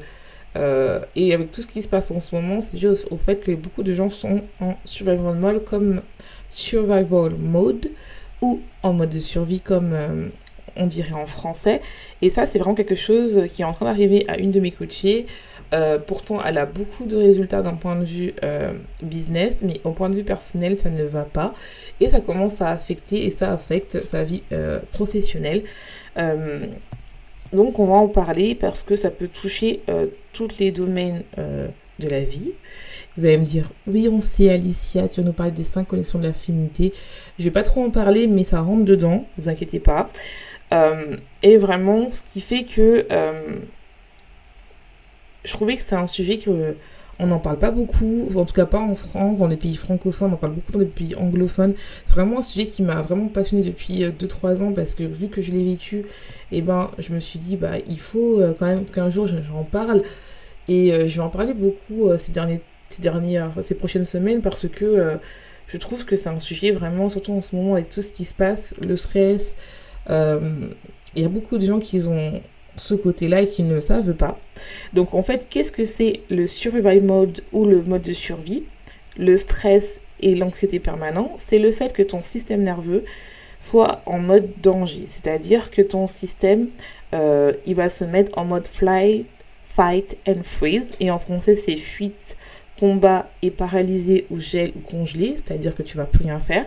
euh, 0.56 1.00
et 1.16 1.32
avec 1.32 1.50
tout 1.50 1.62
ce 1.62 1.66
qui 1.66 1.82
se 1.82 1.88
passe 1.88 2.10
en 2.10 2.20
ce 2.20 2.34
moment, 2.34 2.60
c'est 2.60 2.72
sujet 2.72 2.88
au, 3.10 3.16
fait 3.16 3.40
que 3.40 3.52
beaucoup 3.52 3.82
de 3.82 3.92
gens 3.92 4.10
sont 4.10 4.42
en 4.60 4.74
survival 4.84 5.36
mode 5.36 5.64
comme 5.64 6.02
survival 6.48 7.36
mode 7.38 7.90
ou 8.42 8.60
en 8.82 8.92
mode 8.92 9.10
de 9.10 9.18
survie 9.20 9.60
comme 9.60 9.92
euh, 9.92 10.28
on 10.76 10.86
dirait 10.86 11.12
en 11.12 11.26
français. 11.26 11.80
Et 12.22 12.30
ça 12.30 12.46
c'est 12.46 12.58
vraiment 12.58 12.74
quelque 12.74 12.94
chose 12.94 13.42
qui 13.52 13.62
est 13.62 13.64
en 13.64 13.72
train 13.72 13.86
d'arriver 13.86 14.24
à 14.28 14.38
une 14.38 14.50
de 14.50 14.60
mes 14.60 14.70
coachées. 14.70 15.26
pourtant, 16.06 16.42
elle 16.44 16.58
a 16.58 16.66
beaucoup 16.66 17.06
de 17.06 17.16
résultats 17.16 17.62
d'un 17.62 17.74
point 17.74 17.96
de 17.96 18.04
vue 18.04 18.34
business, 19.02 19.62
mais 19.62 19.80
au 19.84 19.92
point 19.92 20.10
de 20.10 20.16
vue 20.16 20.24
personnel, 20.24 20.78
ça 20.78 20.90
ne 20.90 21.04
va 21.04 21.24
pas. 21.24 21.54
Et 22.00 22.08
ça 22.08 22.20
commence 22.20 22.60
à 22.60 22.68
affecter, 22.68 23.24
et 23.24 23.30
ça 23.30 23.52
affecte 23.52 24.04
sa 24.04 24.24
vie 24.24 24.42
professionnelle. 24.92 25.62
Euh, 26.18 26.66
donc 27.52 27.78
on 27.78 27.86
va 27.86 27.94
en 27.94 28.08
parler 28.08 28.54
parce 28.54 28.82
que 28.82 28.96
ça 28.96 29.10
peut 29.10 29.28
toucher 29.28 29.80
euh, 29.88 30.06
tous 30.32 30.58
les 30.58 30.70
domaines 30.70 31.22
euh, 31.38 31.68
de 31.98 32.08
la 32.08 32.22
vie. 32.22 32.52
Vous 33.16 33.26
allez 33.26 33.38
me 33.38 33.44
dire, 33.44 33.70
oui, 33.88 34.08
on 34.08 34.20
sait, 34.20 34.50
Alicia, 34.50 35.08
tu 35.08 35.20
vas 35.20 35.26
nous 35.26 35.32
parler 35.32 35.52
des 35.52 35.64
cinq 35.64 35.88
connexions 35.88 36.20
de 36.20 36.28
la 36.28 36.32
féminité. 36.32 36.92
Je 37.38 37.44
vais 37.44 37.50
pas 37.50 37.64
trop 37.64 37.84
en 37.84 37.90
parler, 37.90 38.28
mais 38.28 38.44
ça 38.44 38.60
rentre 38.60 38.84
dedans, 38.84 39.26
vous 39.36 39.48
inquiétez 39.48 39.80
pas. 39.80 40.06
Et 40.72 41.56
vraiment, 41.56 42.08
ce 42.08 42.22
qui 42.24 42.40
fait 42.40 42.64
que 42.64 43.06
je 45.44 45.52
trouvais 45.52 45.76
que 45.76 45.82
c'est 45.82 45.96
un 45.96 46.06
sujet 46.06 46.38
que 46.38 46.76
on 47.20 47.26
n'en 47.26 47.38
parle 47.38 47.58
pas 47.58 47.70
beaucoup, 47.70 48.28
en 48.34 48.44
tout 48.44 48.54
cas 48.54 48.64
pas 48.64 48.78
en 48.78 48.94
France, 48.94 49.36
dans 49.36 49.46
les 49.46 49.58
pays 49.58 49.76
francophones, 49.76 50.30
on 50.30 50.34
en 50.34 50.38
parle 50.38 50.54
beaucoup 50.54 50.72
dans 50.72 50.78
les 50.78 50.86
pays 50.86 51.14
anglophones. 51.14 51.74
C'est 52.06 52.14
vraiment 52.14 52.38
un 52.38 52.42
sujet 52.42 52.66
qui 52.66 52.82
m'a 52.82 53.02
vraiment 53.02 53.28
passionné 53.28 53.62
depuis 53.62 54.02
2-3 54.04 54.62
euh, 54.62 54.64
ans 54.64 54.72
parce 54.72 54.94
que 54.94 55.04
vu 55.04 55.28
que 55.28 55.42
je 55.42 55.52
l'ai 55.52 55.62
vécu, 55.62 55.98
et 55.98 56.04
eh 56.58 56.62
ben, 56.62 56.90
je 56.98 57.12
me 57.12 57.20
suis 57.20 57.38
dit, 57.38 57.56
bah, 57.56 57.72
il 57.86 58.00
faut 58.00 58.40
euh, 58.40 58.54
quand 58.58 58.66
même 58.66 58.86
qu'un 58.86 59.10
jour 59.10 59.26
j'en 59.26 59.64
parle. 59.64 60.02
Et 60.68 60.92
euh, 60.92 61.06
je 61.06 61.16
vais 61.16 61.22
en 61.22 61.28
parler 61.28 61.52
beaucoup 61.52 62.16
ces, 62.16 62.32
derniers, 62.32 62.62
ces, 62.88 63.02
dernières, 63.02 63.52
ces 63.62 63.74
prochaines 63.74 64.04
semaines 64.06 64.40
parce 64.40 64.66
que 64.66 65.18
je 65.66 65.76
trouve 65.76 66.06
que 66.06 66.16
c'est 66.16 66.30
un 66.30 66.40
sujet 66.40 66.70
vraiment, 66.70 67.08
surtout 67.10 67.32
en 67.32 67.42
ce 67.42 67.54
moment 67.54 67.74
avec 67.74 67.90
tout 67.90 68.00
ce 68.00 68.12
qui 68.12 68.24
se 68.24 68.34
passe, 68.34 68.74
le 68.80 68.96
stress. 68.96 69.56
Il 70.08 71.22
y 71.22 71.24
a 71.24 71.28
beaucoup 71.28 71.58
de 71.58 71.66
gens 71.66 71.80
qui 71.80 72.00
ont 72.06 72.40
ce 72.76 72.94
côté-là 72.94 73.42
et 73.42 73.46
qui 73.46 73.62
ne 73.62 73.74
le 73.74 73.80
savent 73.80 74.14
pas. 74.14 74.38
Donc 74.92 75.14
en 75.14 75.22
fait, 75.22 75.48
qu'est-ce 75.48 75.72
que 75.72 75.84
c'est 75.84 76.20
le 76.30 76.46
survival 76.46 77.02
mode 77.02 77.40
ou 77.52 77.64
le 77.64 77.82
mode 77.82 78.02
de 78.02 78.12
survie? 78.12 78.64
Le 79.18 79.36
stress 79.36 80.00
et 80.20 80.34
l'anxiété 80.34 80.78
permanent, 80.78 81.32
c'est 81.38 81.58
le 81.58 81.70
fait 81.70 81.92
que 81.92 82.02
ton 82.02 82.22
système 82.22 82.62
nerveux 82.62 83.04
soit 83.58 84.00
en 84.06 84.18
mode 84.18 84.48
danger, 84.62 85.02
c'est-à-dire 85.04 85.70
que 85.70 85.82
ton 85.82 86.06
système, 86.06 86.68
euh, 87.12 87.52
il 87.66 87.74
va 87.74 87.90
se 87.90 88.04
mettre 88.04 88.36
en 88.38 88.46
mode 88.46 88.66
flight, 88.66 89.26
fight 89.66 90.16
and 90.26 90.42
freeze, 90.44 90.94
et 90.98 91.10
en 91.10 91.18
français 91.18 91.56
c'est 91.56 91.76
fuite, 91.76 92.38
combat 92.78 93.30
et 93.42 93.50
paralysé 93.50 94.26
ou 94.30 94.40
gel 94.40 94.72
ou 94.76 94.80
congelé, 94.80 95.36
c'est-à-dire 95.36 95.74
que 95.74 95.82
tu 95.82 95.98
vas 95.98 96.06
plus 96.06 96.24
rien 96.24 96.38
faire. 96.38 96.66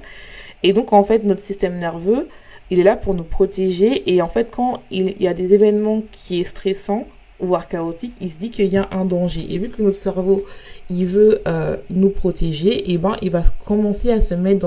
Et 0.61 0.71
donc 0.71 0.93
en 0.93 1.03
fait, 1.03 1.23
notre 1.23 1.41
système 1.41 1.79
nerveux, 1.79 2.27
il 2.69 2.79
est 2.79 2.83
là 2.83 2.95
pour 2.95 3.13
nous 3.13 3.23
protéger. 3.23 4.11
Et 4.13 4.21
en 4.21 4.27
fait, 4.27 4.51
quand 4.51 4.81
il 4.91 5.21
y 5.21 5.27
a 5.27 5.33
des 5.33 5.53
événements 5.53 6.03
qui 6.11 6.41
est 6.41 6.43
stressant, 6.43 7.07
voire 7.39 7.67
chaotique, 7.67 8.13
il 8.21 8.29
se 8.29 8.37
dit 8.37 8.49
qu'il 8.49 8.67
y 8.67 8.77
a 8.77 8.87
un 8.91 9.05
danger. 9.05 9.45
Et 9.49 9.57
vu 9.57 9.69
que 9.69 9.81
notre 9.81 9.99
cerveau, 9.99 10.45
il 10.89 11.05
veut 11.05 11.41
euh, 11.47 11.77
nous 11.89 12.09
protéger, 12.09 12.73
et 12.73 12.93
eh 12.93 12.97
ben, 12.97 13.17
il 13.21 13.31
va 13.31 13.41
commencer 13.65 14.11
à 14.11 14.21
se 14.21 14.33
mettre 14.33 14.59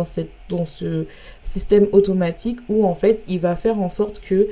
dans, 0.48 0.64
ce 0.64 1.06
système 1.42 1.86
automatique 1.92 2.58
où, 2.68 2.84
en 2.84 2.94
fait, 2.94 3.22
il 3.28 3.40
va 3.40 3.56
faire 3.56 3.80
en 3.80 3.88
sorte 3.88 4.20
que 4.20 4.48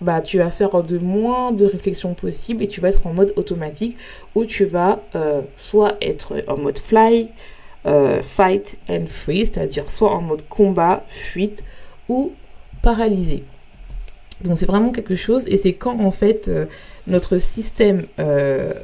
bah, 0.00 0.20
tu 0.20 0.38
vas 0.38 0.50
faire 0.50 0.82
de 0.82 0.98
moins 0.98 1.52
de 1.52 1.64
réflexion 1.64 2.14
possible 2.14 2.62
et 2.62 2.68
tu 2.68 2.82
vas 2.82 2.90
être 2.90 3.06
en 3.06 3.14
mode 3.14 3.32
automatique 3.36 3.96
où 4.34 4.44
tu 4.44 4.66
vas 4.66 5.00
euh, 5.14 5.40
soit 5.56 5.96
être 6.02 6.34
en 6.48 6.58
mode 6.58 6.78
fly, 6.78 7.28
euh, 7.86 8.20
fight 8.20 8.78
and 8.90 9.06
freeze, 9.06 9.50
c'est-à-dire 9.52 9.90
soit 9.90 10.10
en 10.10 10.20
mode 10.20 10.46
combat, 10.48 11.04
fuite, 11.08 11.64
ou 12.08 12.32
paralysé. 12.86 13.42
Donc 14.44 14.58
c'est 14.58 14.66
vraiment 14.66 14.92
quelque 14.92 15.16
chose 15.16 15.44
et 15.48 15.56
c'est 15.56 15.72
quand 15.72 15.98
en 15.98 16.12
fait 16.12 16.46
euh, 16.46 16.66
notre 17.08 17.36
système 17.38 18.06
euh, 18.20 18.74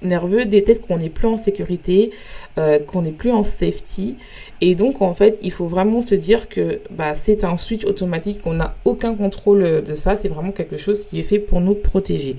nerveux 0.00 0.46
détecte 0.46 0.86
qu'on 0.86 0.96
n'est 0.96 1.10
plus 1.10 1.28
en 1.28 1.36
sécurité, 1.36 2.10
euh, 2.56 2.78
qu'on 2.78 3.02
n'est 3.02 3.18
plus 3.22 3.30
en 3.30 3.42
safety 3.42 4.16
et 4.62 4.74
donc 4.74 5.02
en 5.02 5.12
fait 5.12 5.38
il 5.42 5.52
faut 5.52 5.66
vraiment 5.66 6.00
se 6.00 6.14
dire 6.14 6.48
que 6.48 6.80
bah, 6.90 7.14
c'est 7.14 7.44
un 7.44 7.58
switch 7.58 7.84
automatique, 7.84 8.40
qu'on 8.40 8.54
n'a 8.54 8.76
aucun 8.86 9.14
contrôle 9.14 9.82
de 9.82 9.94
ça, 9.94 10.16
c'est 10.16 10.28
vraiment 10.28 10.52
quelque 10.52 10.78
chose 10.78 11.04
qui 11.06 11.20
est 11.20 11.28
fait 11.30 11.38
pour 11.38 11.60
nous 11.60 11.74
protéger. 11.74 12.36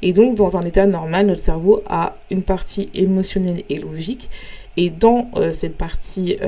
Et 0.00 0.14
donc 0.14 0.34
dans 0.36 0.56
un 0.56 0.62
état 0.62 0.86
normal, 0.86 1.26
notre 1.26 1.44
cerveau 1.44 1.82
a 1.90 2.16
une 2.30 2.42
partie 2.42 2.88
émotionnelle 2.94 3.64
et 3.68 3.78
logique 3.78 4.30
et 4.78 4.88
dans 4.88 5.30
cette 5.52 5.76
partie 5.76 6.38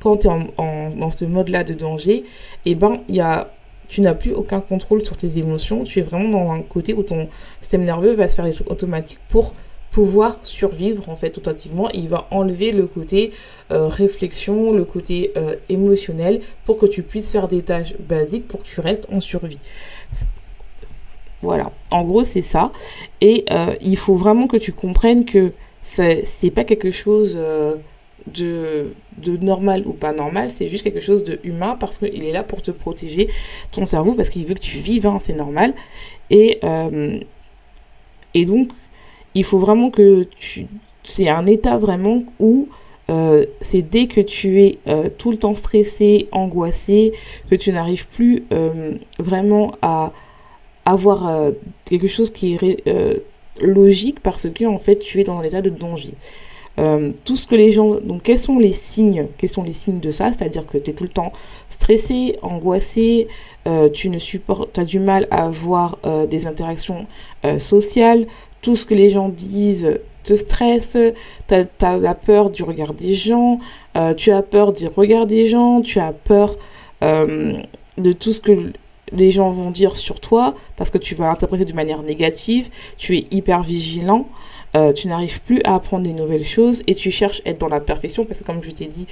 quand 0.00 0.18
tu 0.18 0.26
es 0.26 0.30
en, 0.30 0.90
dans 0.90 1.10
ce 1.10 1.24
mode-là 1.24 1.64
de 1.64 1.74
danger, 1.74 2.16
et 2.16 2.24
eh 2.66 2.74
ben, 2.74 2.96
y 3.08 3.20
a, 3.20 3.50
tu 3.88 4.00
n'as 4.00 4.14
plus 4.14 4.32
aucun 4.32 4.60
contrôle 4.60 5.02
sur 5.02 5.16
tes 5.16 5.38
émotions. 5.38 5.84
Tu 5.84 6.00
es 6.00 6.02
vraiment 6.02 6.28
dans 6.28 6.50
un 6.50 6.62
côté 6.62 6.94
où 6.94 7.02
ton 7.02 7.28
système 7.60 7.84
nerveux 7.84 8.14
va 8.14 8.28
se 8.28 8.34
faire 8.34 8.44
des 8.44 8.52
trucs 8.52 8.70
automatiques 8.70 9.20
pour 9.28 9.54
pouvoir 9.96 10.40
survivre 10.42 11.08
en 11.08 11.16
fait 11.16 11.38
automatiquement. 11.38 11.88
Il 11.90 12.08
va 12.08 12.26
enlever 12.30 12.70
le 12.72 12.86
côté 12.86 13.32
euh, 13.70 13.88
réflexion 13.88 14.72
le 14.72 14.84
côté 14.84 15.32
euh, 15.38 15.54
émotionnel 15.70 16.42
pour 16.66 16.76
que 16.76 16.86
tu 16.86 17.02
puisses 17.02 17.30
faire 17.30 17.48
des 17.48 17.62
tâches 17.62 17.94
basiques 17.98 18.46
pour 18.46 18.62
que 18.62 18.68
tu 18.68 18.80
restes 18.80 19.06
en 19.10 19.20
survie. 19.20 19.58
Voilà. 21.40 21.70
En 21.90 22.04
gros 22.04 22.24
c'est 22.24 22.42
ça. 22.42 22.72
Et 23.20 23.46
euh, 23.50 23.74
il 23.80 23.96
faut 23.96 24.16
vraiment 24.16 24.48
que 24.48 24.58
tu 24.58 24.72
comprennes 24.72 25.24
que 25.24 25.52
c'est 25.82 26.50
pas 26.54 26.64
quelque 26.64 26.90
chose 26.90 27.38
de, 28.26 28.92
normal 29.40 29.84
ou 29.86 29.92
pas 29.92 30.12
normal, 30.12 30.50
c'est 30.50 30.68
juste 30.68 30.84
quelque 30.84 31.00
chose 31.00 31.24
de 31.24 31.38
humain 31.44 31.76
parce 31.78 31.98
qu'il 31.98 32.24
est 32.24 32.32
là 32.32 32.42
pour 32.42 32.62
te 32.62 32.70
protéger 32.70 33.28
ton 33.72 33.86
cerveau 33.86 34.14
parce 34.14 34.28
qu'il 34.28 34.44
veut 34.46 34.54
que 34.54 34.60
tu 34.60 34.78
vives, 34.78 35.06
hein, 35.06 35.18
c'est 35.20 35.34
normal. 35.34 35.74
Et, 36.30 36.58
euh, 36.64 37.18
et 38.34 38.44
donc, 38.44 38.68
il 39.34 39.44
faut 39.44 39.58
vraiment 39.58 39.90
que 39.90 40.24
tu. 40.38 40.66
C'est 41.04 41.28
un 41.28 41.46
état 41.46 41.78
vraiment 41.78 42.24
où 42.40 42.68
euh, 43.10 43.46
c'est 43.60 43.82
dès 43.82 44.08
que 44.08 44.20
tu 44.20 44.62
es 44.62 44.78
euh, 44.88 45.08
tout 45.16 45.30
le 45.30 45.36
temps 45.36 45.54
stressé, 45.54 46.28
angoissé, 46.32 47.12
que 47.48 47.54
tu 47.54 47.72
n'arrives 47.72 48.08
plus 48.08 48.44
vraiment 49.18 49.76
à 49.82 50.12
avoir 50.84 51.52
quelque 51.84 52.08
chose 52.08 52.30
qui 52.30 52.54
est 52.54 53.24
logique 53.60 54.20
parce 54.20 54.48
que 54.50 54.64
en 54.64 54.78
fait 54.78 54.98
tu 54.98 55.20
es 55.20 55.24
dans 55.24 55.38
un 55.38 55.42
état 55.42 55.62
de 55.62 55.70
danger. 55.70 56.14
Euh, 56.78 57.12
tout 57.24 57.36
ce 57.36 57.46
que 57.46 57.54
les 57.54 57.72
gens 57.72 57.94
donc 57.94 58.24
quels 58.24 58.38
sont 58.38 58.58
les 58.58 58.72
signes 58.72 59.28
quels 59.38 59.48
sont 59.48 59.62
les 59.62 59.72
signes 59.72 60.00
de 60.00 60.10
ça? 60.10 60.30
C'est-à-dire 60.32 60.66
que 60.66 60.76
tu 60.76 60.90
es 60.90 60.92
tout 60.92 61.04
le 61.04 61.10
temps 61.10 61.32
stressé 61.70 62.38
angoissé 62.42 63.28
euh, 63.66 63.88
tu 63.88 64.10
ne 64.10 64.18
supportes 64.18 64.78
as 64.78 64.84
du 64.84 64.98
mal 64.98 65.26
à 65.30 65.46
avoir 65.46 65.98
euh, 66.04 66.26
des 66.26 66.46
interactions 66.46 67.06
sociales. 67.58 68.26
Tout 68.60 68.74
ce 68.74 68.84
que 68.84 68.94
les 68.94 69.08
gens 69.08 69.28
disent 69.28 70.00
te 70.24 70.34
stresse. 70.34 70.98
Tu 71.48 71.54
as, 71.54 71.98
la 71.98 72.14
peur 72.14 72.50
du 72.50 72.64
regard 72.64 72.92
des 72.92 73.14
gens. 73.14 73.60
Tu 74.16 74.32
as 74.32 74.42
peur 74.42 74.72
du 74.72 74.88
regard 74.88 75.26
des 75.26 75.46
gens. 75.46 75.80
Tu 75.80 76.00
as 76.00 76.12
peur 76.12 76.56
de 77.02 78.12
tout 78.12 78.32
ce 78.32 78.40
que 78.40 78.72
les 79.12 79.30
gens 79.30 79.50
vont 79.50 79.70
dire 79.70 79.96
sur 79.96 80.20
toi 80.20 80.54
parce 80.76 80.90
que 80.90 80.98
tu 80.98 81.14
vas 81.14 81.30
interpréter 81.30 81.64
de 81.64 81.72
manière 81.72 82.02
négative, 82.02 82.68
tu 82.96 83.16
es 83.16 83.24
hyper 83.30 83.62
vigilant, 83.62 84.26
euh, 84.74 84.92
tu 84.92 85.08
n'arrives 85.08 85.40
plus 85.42 85.60
à 85.64 85.74
apprendre 85.74 86.04
des 86.04 86.12
nouvelles 86.12 86.44
choses 86.44 86.82
et 86.86 86.94
tu 86.94 87.10
cherches 87.10 87.40
à 87.44 87.50
être 87.50 87.58
dans 87.58 87.68
la 87.68 87.80
perfection 87.80 88.24
parce 88.24 88.40
que 88.40 88.44
comme 88.44 88.62
je 88.62 88.70
t'ai 88.70 88.86
dit, 88.86 89.06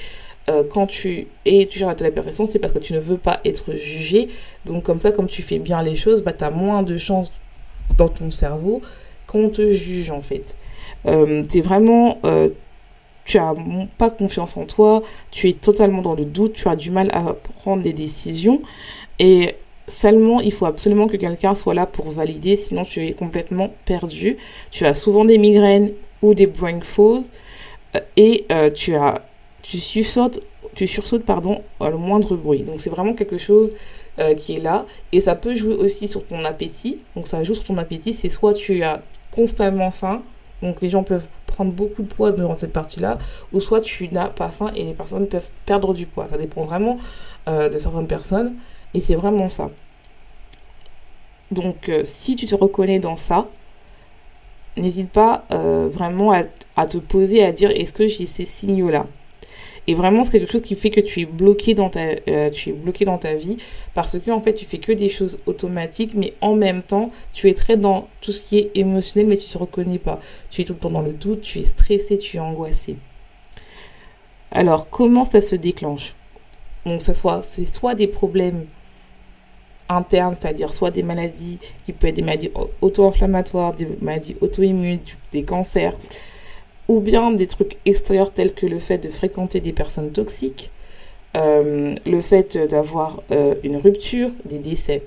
euh, 0.49 0.63
quand 0.69 0.87
tu 0.87 1.29
es 1.47 1.67
tu 1.67 1.83
à 1.85 1.95
dans 1.95 2.05
la 2.05 2.11
perfection, 2.11 2.47
c'est 2.47 2.59
parce 2.59 2.73
que 2.73 2.79
tu 2.79 2.93
ne 2.93 2.99
veux 2.99 3.17
pas 3.17 3.41
être 3.45 3.75
jugé. 3.75 4.29
Donc 4.67 4.83
comme 4.83 5.01
ça, 5.01 5.13
comme 5.13 5.27
tu 5.27 5.43
fais 5.43 5.59
bien 5.59 5.83
les 5.83 5.97
choses, 5.97 6.23
bah, 6.23 6.33
tu 6.33 6.45
as 6.45 6.51
moins 6.51 6.83
de 6.83 6.99
chances 6.99 7.33
dans 7.97 8.09
ton 8.09 8.31
cerveau 8.31 8.83
qu'on 9.27 9.49
te 9.49 9.71
juge 9.71 10.11
en 10.11 10.23
fait. 10.23 10.57
Euh, 11.07 11.45
tu 11.51 11.59
es 11.59 11.61
vraiment... 11.61 12.19
tu 13.25 13.39
as 13.39 13.55
pas 13.97 14.11
confiance 14.11 14.57
en 14.59 14.67
toi, 14.67 15.03
tu 15.31 15.49
es 15.49 15.55
totalement 15.55 16.03
dans 16.03 16.15
le 16.15 16.27
doute, 16.27 16.53
tu 16.53 16.69
as 16.69 16.77
du 16.77 16.91
mal 16.91 17.11
à 17.15 17.35
prendre 17.63 17.83
des 17.83 17.95
décisions. 17.95 18.61
Et 19.19 19.55
Seulement, 19.87 20.41
il 20.41 20.53
faut 20.53 20.65
absolument 20.65 21.09
que 21.09 21.17
quelqu'un 21.17 21.55
soit 21.55 21.75
là 21.75 21.85
pour 21.85 22.09
valider, 22.11 22.57
sinon 22.57 22.85
tu 22.85 23.07
es 23.07 23.13
complètement 23.13 23.75
perdu. 23.85 24.39
Tu 24.71 24.87
as 24.87 24.95
souvent 24.95 25.27
des 25.27 25.37
migraines 25.37 25.93
ou 26.23 26.35
des 26.35 26.47
brain 26.47 26.79
euh, 27.95 28.01
et 28.17 28.47
euh, 28.51 28.71
tu 28.71 28.95
as, 28.95 29.21
tu 29.61 29.79
sursautes, 29.79 30.41
tu 30.75 30.87
sursautes 30.87 31.25
pardon, 31.25 31.61
le 31.81 31.99
moindre 31.99 32.35
bruit. 32.35 32.63
Donc 32.63 32.81
c'est 32.81 32.89
vraiment 32.89 33.13
quelque 33.13 33.37
chose 33.37 33.73
euh, 34.19 34.35
qui 34.35 34.55
est 34.55 34.61
là 34.61 34.87
et 35.13 35.21
ça 35.21 35.35
peut 35.35 35.55
jouer 35.55 35.75
aussi 35.75 36.09
sur 36.09 36.27
ton 36.27 36.45
appétit. 36.47 37.01
Donc 37.15 37.29
ça 37.29 37.43
joue 37.43 37.55
sur 37.55 37.65
ton 37.65 37.77
appétit, 37.77 38.15
c'est 38.15 38.31
soit 38.31 38.55
tu 38.55 38.83
as 38.83 39.03
constamment 39.33 39.91
faim, 39.91 40.23
donc 40.63 40.81
les 40.81 40.89
gens 40.89 41.03
peuvent 41.03 41.27
prendre 41.47 41.73
beaucoup 41.73 42.03
de 42.03 42.09
poids 42.09 42.33
durant 42.33 42.55
cette 42.55 42.73
partie-là, 42.73 43.19
ou 43.53 43.61
soit 43.61 43.83
tu 43.83 44.09
n'as 44.09 44.29
pas 44.29 44.49
faim 44.49 44.73
et 44.75 44.85
les 44.85 44.95
personnes 44.95 45.29
peuvent 45.29 45.51
perdre 45.67 45.93
du 45.93 46.07
poids. 46.07 46.27
Ça 46.29 46.39
dépend 46.39 46.63
vraiment 46.63 46.99
de 47.47 47.79
certaines 47.79 48.07
personnes. 48.07 48.55
Et 48.95 49.01
c'est 49.01 49.17
vraiment 49.17 49.49
ça. 49.49 49.71
Donc 51.51 51.89
euh, 51.89 52.03
si 52.05 52.37
tu 52.37 52.47
te 52.47 52.55
reconnais 52.55 53.01
dans 53.01 53.17
ça, 53.17 53.49
n'hésite 54.77 55.11
pas 55.11 55.45
euh, 55.51 55.89
vraiment 55.91 56.33
à, 56.77 56.87
te 56.87 56.99
poser, 56.99 57.45
à 57.45 57.53
dire 57.53 57.71
est-ce 57.71 57.93
que 57.93 58.07
j'ai 58.07 58.27
ces 58.27 58.45
signaux-là? 58.45 59.07
Et 59.87 59.95
vraiment, 59.95 60.25
c'est 60.25 60.39
quelque 60.39 60.51
chose 60.51 60.63
qui 60.63 60.77
fait 60.77 60.91
que 60.91 61.01
tu 61.01 61.21
es 61.21 61.27
bloqué 61.27 61.75
dans 61.75 61.91
ta, 61.91 62.01
euh, 62.01 62.49
tu 62.49 62.71
es 62.71 62.73
bloqué 62.73 63.05
dans 63.05 63.19
ta 63.19 63.35
vie 63.35 63.59
parce 63.93 64.19
que 64.19 64.31
en 64.31 64.41
fait, 64.41 64.55
tu 64.55 64.65
fais 64.65 64.79
que 64.79 64.93
des 64.93 65.11
choses 65.11 65.39
automatiques, 65.45 66.15
mais 66.15 66.33
en 66.41 66.55
même 66.55 66.83
temps, 66.83 67.11
tu 67.35 67.51
es 67.51 67.55
très 67.55 67.77
dans 67.77 68.09
tout 68.23 68.33
ce 68.33 68.43
qui 68.43 68.59
est 68.59 68.71
émotionnel, 68.75 69.29
mais 69.29 69.37
tu 69.37 69.47
te 69.47 69.59
reconnais 69.59 69.99
pas. 69.99 70.21
Tu 70.49 70.63
es 70.63 70.65
tout 70.65 70.73
le 70.73 70.79
temps 70.79 70.91
dans 70.91 71.03
le 71.03 71.13
doute, 71.13 71.43
tu 71.43 71.59
es 71.59 71.65
stressé, 71.65 72.17
tu 72.17 72.39
es 72.39 72.41
angoissé. 72.41 72.97
Alors, 74.51 74.89
comment 74.89 75.27
ça 75.27 75.43
se 75.43 75.55
déclenche? 75.55 76.15
Donc, 76.87 77.03
ça 77.03 77.13
soit, 77.13 77.43
c'est 77.43 77.67
soit 77.67 77.95
des 77.95 78.07
problèmes 78.07 78.65
internes, 79.89 80.35
c'est-à-dire 80.39 80.73
soit 80.73 80.91
des 80.91 81.03
maladies 81.03 81.59
qui 81.85 81.93
peuvent 81.93 82.11
être 82.11 82.17
des 82.17 82.23
maladies 82.23 82.51
auto-inflammatoires, 82.81 83.75
des 83.75 83.89
maladies 84.01 84.37
auto-immunes, 84.41 85.01
des 85.33 85.43
cancers, 85.45 85.97
ou 86.89 87.01
bien 87.01 87.31
des 87.33 87.47
trucs 87.47 87.79
extérieurs 87.85 88.33
tels 88.33 88.55
que 88.55 88.67
le 88.67 88.79
fait 88.79 88.99
de 88.99 89.11
fréquenter 89.11 89.61
des 89.61 89.73
personnes 89.73 90.11
toxiques, 90.11 90.71
euh, 91.37 91.97
le 92.07 92.21
fait 92.21 92.57
d'avoir 92.57 93.23
euh, 93.33 93.55
une 93.65 93.77
rupture, 93.77 94.31
des 94.45 94.59
décès, 94.59 95.03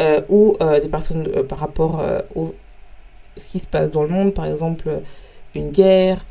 euh, 0.00 0.22
ou 0.28 0.56
des 0.80 0.88
personnes 0.88 1.44
par 1.46 1.58
rapport 1.58 2.02
au 2.34 2.54
ce 3.36 3.48
qui 3.48 3.58
se 3.58 3.66
passe 3.66 3.90
dans 3.90 4.02
le 4.02 4.08
monde, 4.08 4.34
par 4.34 4.46
exemple 4.46 4.88
une 5.54 5.70
guerre, 5.70 6.24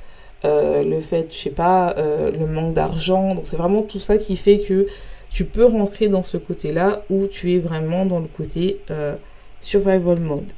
le 0.43 0.99
fait, 0.99 1.27
je 1.31 1.37
sais 1.37 1.49
pas, 1.49 1.95
le 1.97 2.45
manque 2.47 2.73
d'argent. 2.73 3.35
Donc 3.35 3.45
c'est 3.45 3.57
vraiment 3.57 3.83
tout 3.83 3.99
ça 3.99 4.17
qui 4.17 4.35
fait 4.35 4.59
que 4.59 4.87
tu 5.29 5.45
peux 5.45 5.65
rentrer 5.65 6.07
dans 6.07 6.23
ce 6.23 6.37
côté-là 6.37 7.03
où 7.09 7.27
tu 7.27 7.53
es 7.53 7.59
vraiment 7.59 8.05
dans 8.05 8.19
le 8.19 8.27
côté 8.27 8.79
euh, 8.89 9.15
survival 9.61 10.19
mode. 10.19 10.51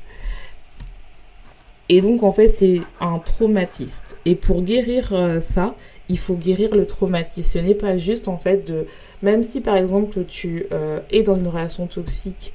Et 1.89 2.01
donc 2.01 2.23
en 2.23 2.31
fait 2.31 2.47
c'est 2.47 2.81
un 2.99 3.19
traumatiste. 3.19 4.17
Et 4.25 4.35
pour 4.35 4.61
guérir 4.63 5.13
euh, 5.13 5.39
ça, 5.39 5.75
il 6.07 6.17
faut 6.17 6.35
guérir 6.35 6.73
le 6.73 6.85
traumatisme. 6.85 7.49
Ce 7.49 7.59
n'est 7.59 7.75
pas 7.75 7.97
juste 7.97 8.27
en 8.27 8.37
fait 8.37 8.65
de... 8.65 8.85
Même 9.21 9.43
si 9.43 9.61
par 9.61 9.75
exemple 9.75 10.23
tu 10.25 10.67
euh, 10.71 10.99
es 11.11 11.21
dans 11.23 11.35
une 11.35 11.47
relation 11.47 11.87
toxique 11.87 12.53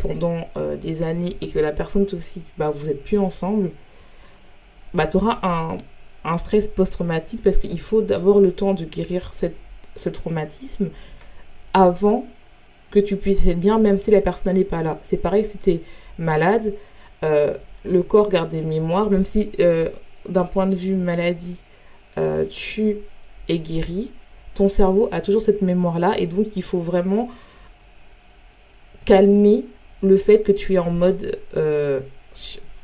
pendant 0.00 0.46
des 0.82 1.02
années 1.02 1.38
et 1.40 1.48
que 1.48 1.58
la 1.58 1.72
personne 1.72 2.04
toxique, 2.04 2.44
bah, 2.58 2.68
vous 2.68 2.86
n'êtes 2.86 3.02
plus 3.02 3.18
ensemble, 3.18 3.70
bah, 4.92 5.06
tu 5.06 5.16
auras 5.16 5.38
un, 5.42 5.78
un 6.24 6.36
stress 6.36 6.68
post-traumatique 6.68 7.42
parce 7.42 7.56
qu'il 7.56 7.80
faut 7.80 8.02
d'abord 8.02 8.40
le 8.40 8.52
temps 8.52 8.74
de 8.74 8.84
guérir 8.84 9.32
cette, 9.32 9.56
ce 9.96 10.10
traumatisme 10.10 10.90
avant 11.74 12.26
que 12.90 12.98
tu 12.98 13.16
puisses 13.16 13.46
être 13.46 13.60
bien, 13.60 13.78
même 13.78 13.98
si 13.98 14.10
la 14.10 14.20
personne 14.20 14.54
n'est 14.54 14.64
pas 14.64 14.82
là. 14.82 14.98
C'est 15.02 15.16
pareil 15.16 15.44
si 15.44 15.58
tu 15.58 15.70
es 15.70 15.80
malade, 16.18 16.74
euh, 17.24 17.54
le 17.84 18.02
corps 18.02 18.28
garde 18.28 18.50
des 18.50 18.62
mémoires, 18.62 19.10
même 19.10 19.24
si 19.24 19.50
euh, 19.60 19.88
d'un 20.28 20.44
point 20.44 20.66
de 20.66 20.74
vue 20.74 20.94
maladie, 20.94 21.62
euh, 22.18 22.44
tu 22.46 22.98
es 23.48 23.58
guéri, 23.58 24.10
ton 24.54 24.68
cerveau 24.68 25.08
a 25.12 25.20
toujours 25.20 25.42
cette 25.42 25.62
mémoire-là, 25.62 26.14
et 26.18 26.26
donc 26.26 26.48
il 26.56 26.62
faut 26.62 26.80
vraiment 26.80 27.28
calmer 29.04 29.64
le 30.02 30.16
fait 30.16 30.38
que 30.38 30.52
tu 30.52 30.74
es 30.74 30.78
en 30.78 30.90
mode 30.90 31.38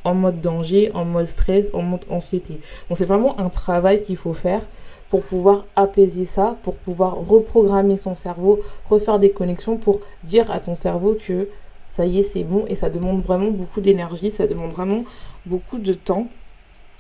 en 0.06 0.14
mode 0.14 0.40
danger, 0.40 0.92
en 0.94 1.04
mode 1.04 1.26
stress, 1.26 1.70
en 1.72 1.82
mode 1.82 2.04
anxiété. 2.08 2.60
Donc 2.88 2.96
c'est 2.96 3.04
vraiment 3.04 3.40
un 3.40 3.48
travail 3.48 4.02
qu'il 4.04 4.16
faut 4.16 4.34
faire 4.34 4.62
pour 5.10 5.22
pouvoir 5.22 5.64
apaiser 5.76 6.24
ça, 6.24 6.56
pour 6.62 6.74
pouvoir 6.74 7.16
reprogrammer 7.16 7.96
son 7.96 8.16
cerveau, 8.16 8.60
refaire 8.88 9.18
des 9.18 9.30
connexions 9.30 9.76
pour 9.76 10.00
dire 10.24 10.50
à 10.50 10.60
ton 10.60 10.74
cerveau 10.74 11.16
que 11.20 11.48
ça 11.88 12.04
y 12.06 12.20
est, 12.20 12.22
c'est 12.22 12.44
bon 12.44 12.64
et 12.68 12.74
ça 12.74 12.90
demande 12.90 13.22
vraiment 13.22 13.50
beaucoup 13.50 13.80
d'énergie, 13.80 14.30
ça 14.30 14.46
demande 14.46 14.72
vraiment 14.72 15.04
beaucoup 15.46 15.78
de 15.78 15.92
temps. 15.92 16.26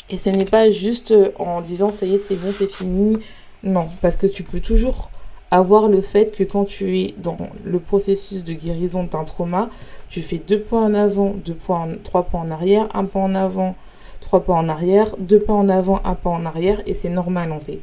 Et 0.08 0.16
ce 0.16 0.30
n'est 0.30 0.44
pas 0.44 0.70
juste 0.70 1.12
en 1.38 1.60
disant 1.60 1.90
ça 1.90 2.06
y 2.06 2.14
est, 2.14 2.18
c'est 2.18 2.36
bon, 2.36 2.52
c'est 2.52 2.70
fini. 2.70 3.18
Non, 3.62 3.88
parce 4.00 4.16
que 4.16 4.26
tu 4.26 4.42
peux 4.42 4.60
toujours 4.60 5.10
avoir 5.50 5.88
le 5.88 6.00
fait 6.00 6.34
que 6.34 6.44
quand 6.44 6.64
tu 6.64 6.98
es 6.98 7.14
dans 7.18 7.36
le 7.64 7.78
processus 7.78 8.44
de 8.44 8.52
guérison 8.52 9.04
d'un 9.04 9.24
trauma, 9.24 9.68
tu 10.08 10.22
fais 10.22 10.38
deux 10.38 10.60
points 10.60 10.84
en 10.84 10.94
avant, 10.94 11.34
deux 11.44 11.54
points, 11.54 11.88
trois 12.04 12.24
points 12.24 12.40
en 12.40 12.50
arrière, 12.50 12.88
un 12.94 13.04
pas 13.04 13.20
en 13.20 13.34
avant, 13.34 13.74
trois 14.20 14.44
pas 14.44 14.54
en 14.54 14.68
arrière, 14.68 15.14
deux 15.18 15.40
pas 15.40 15.52
en 15.52 15.68
avant, 15.68 16.00
un 16.04 16.14
pas 16.14 16.30
en 16.30 16.46
arrière, 16.46 16.82
et 16.86 16.94
c'est 16.94 17.08
normal 17.08 17.52
en 17.52 17.60
fait. 17.60 17.80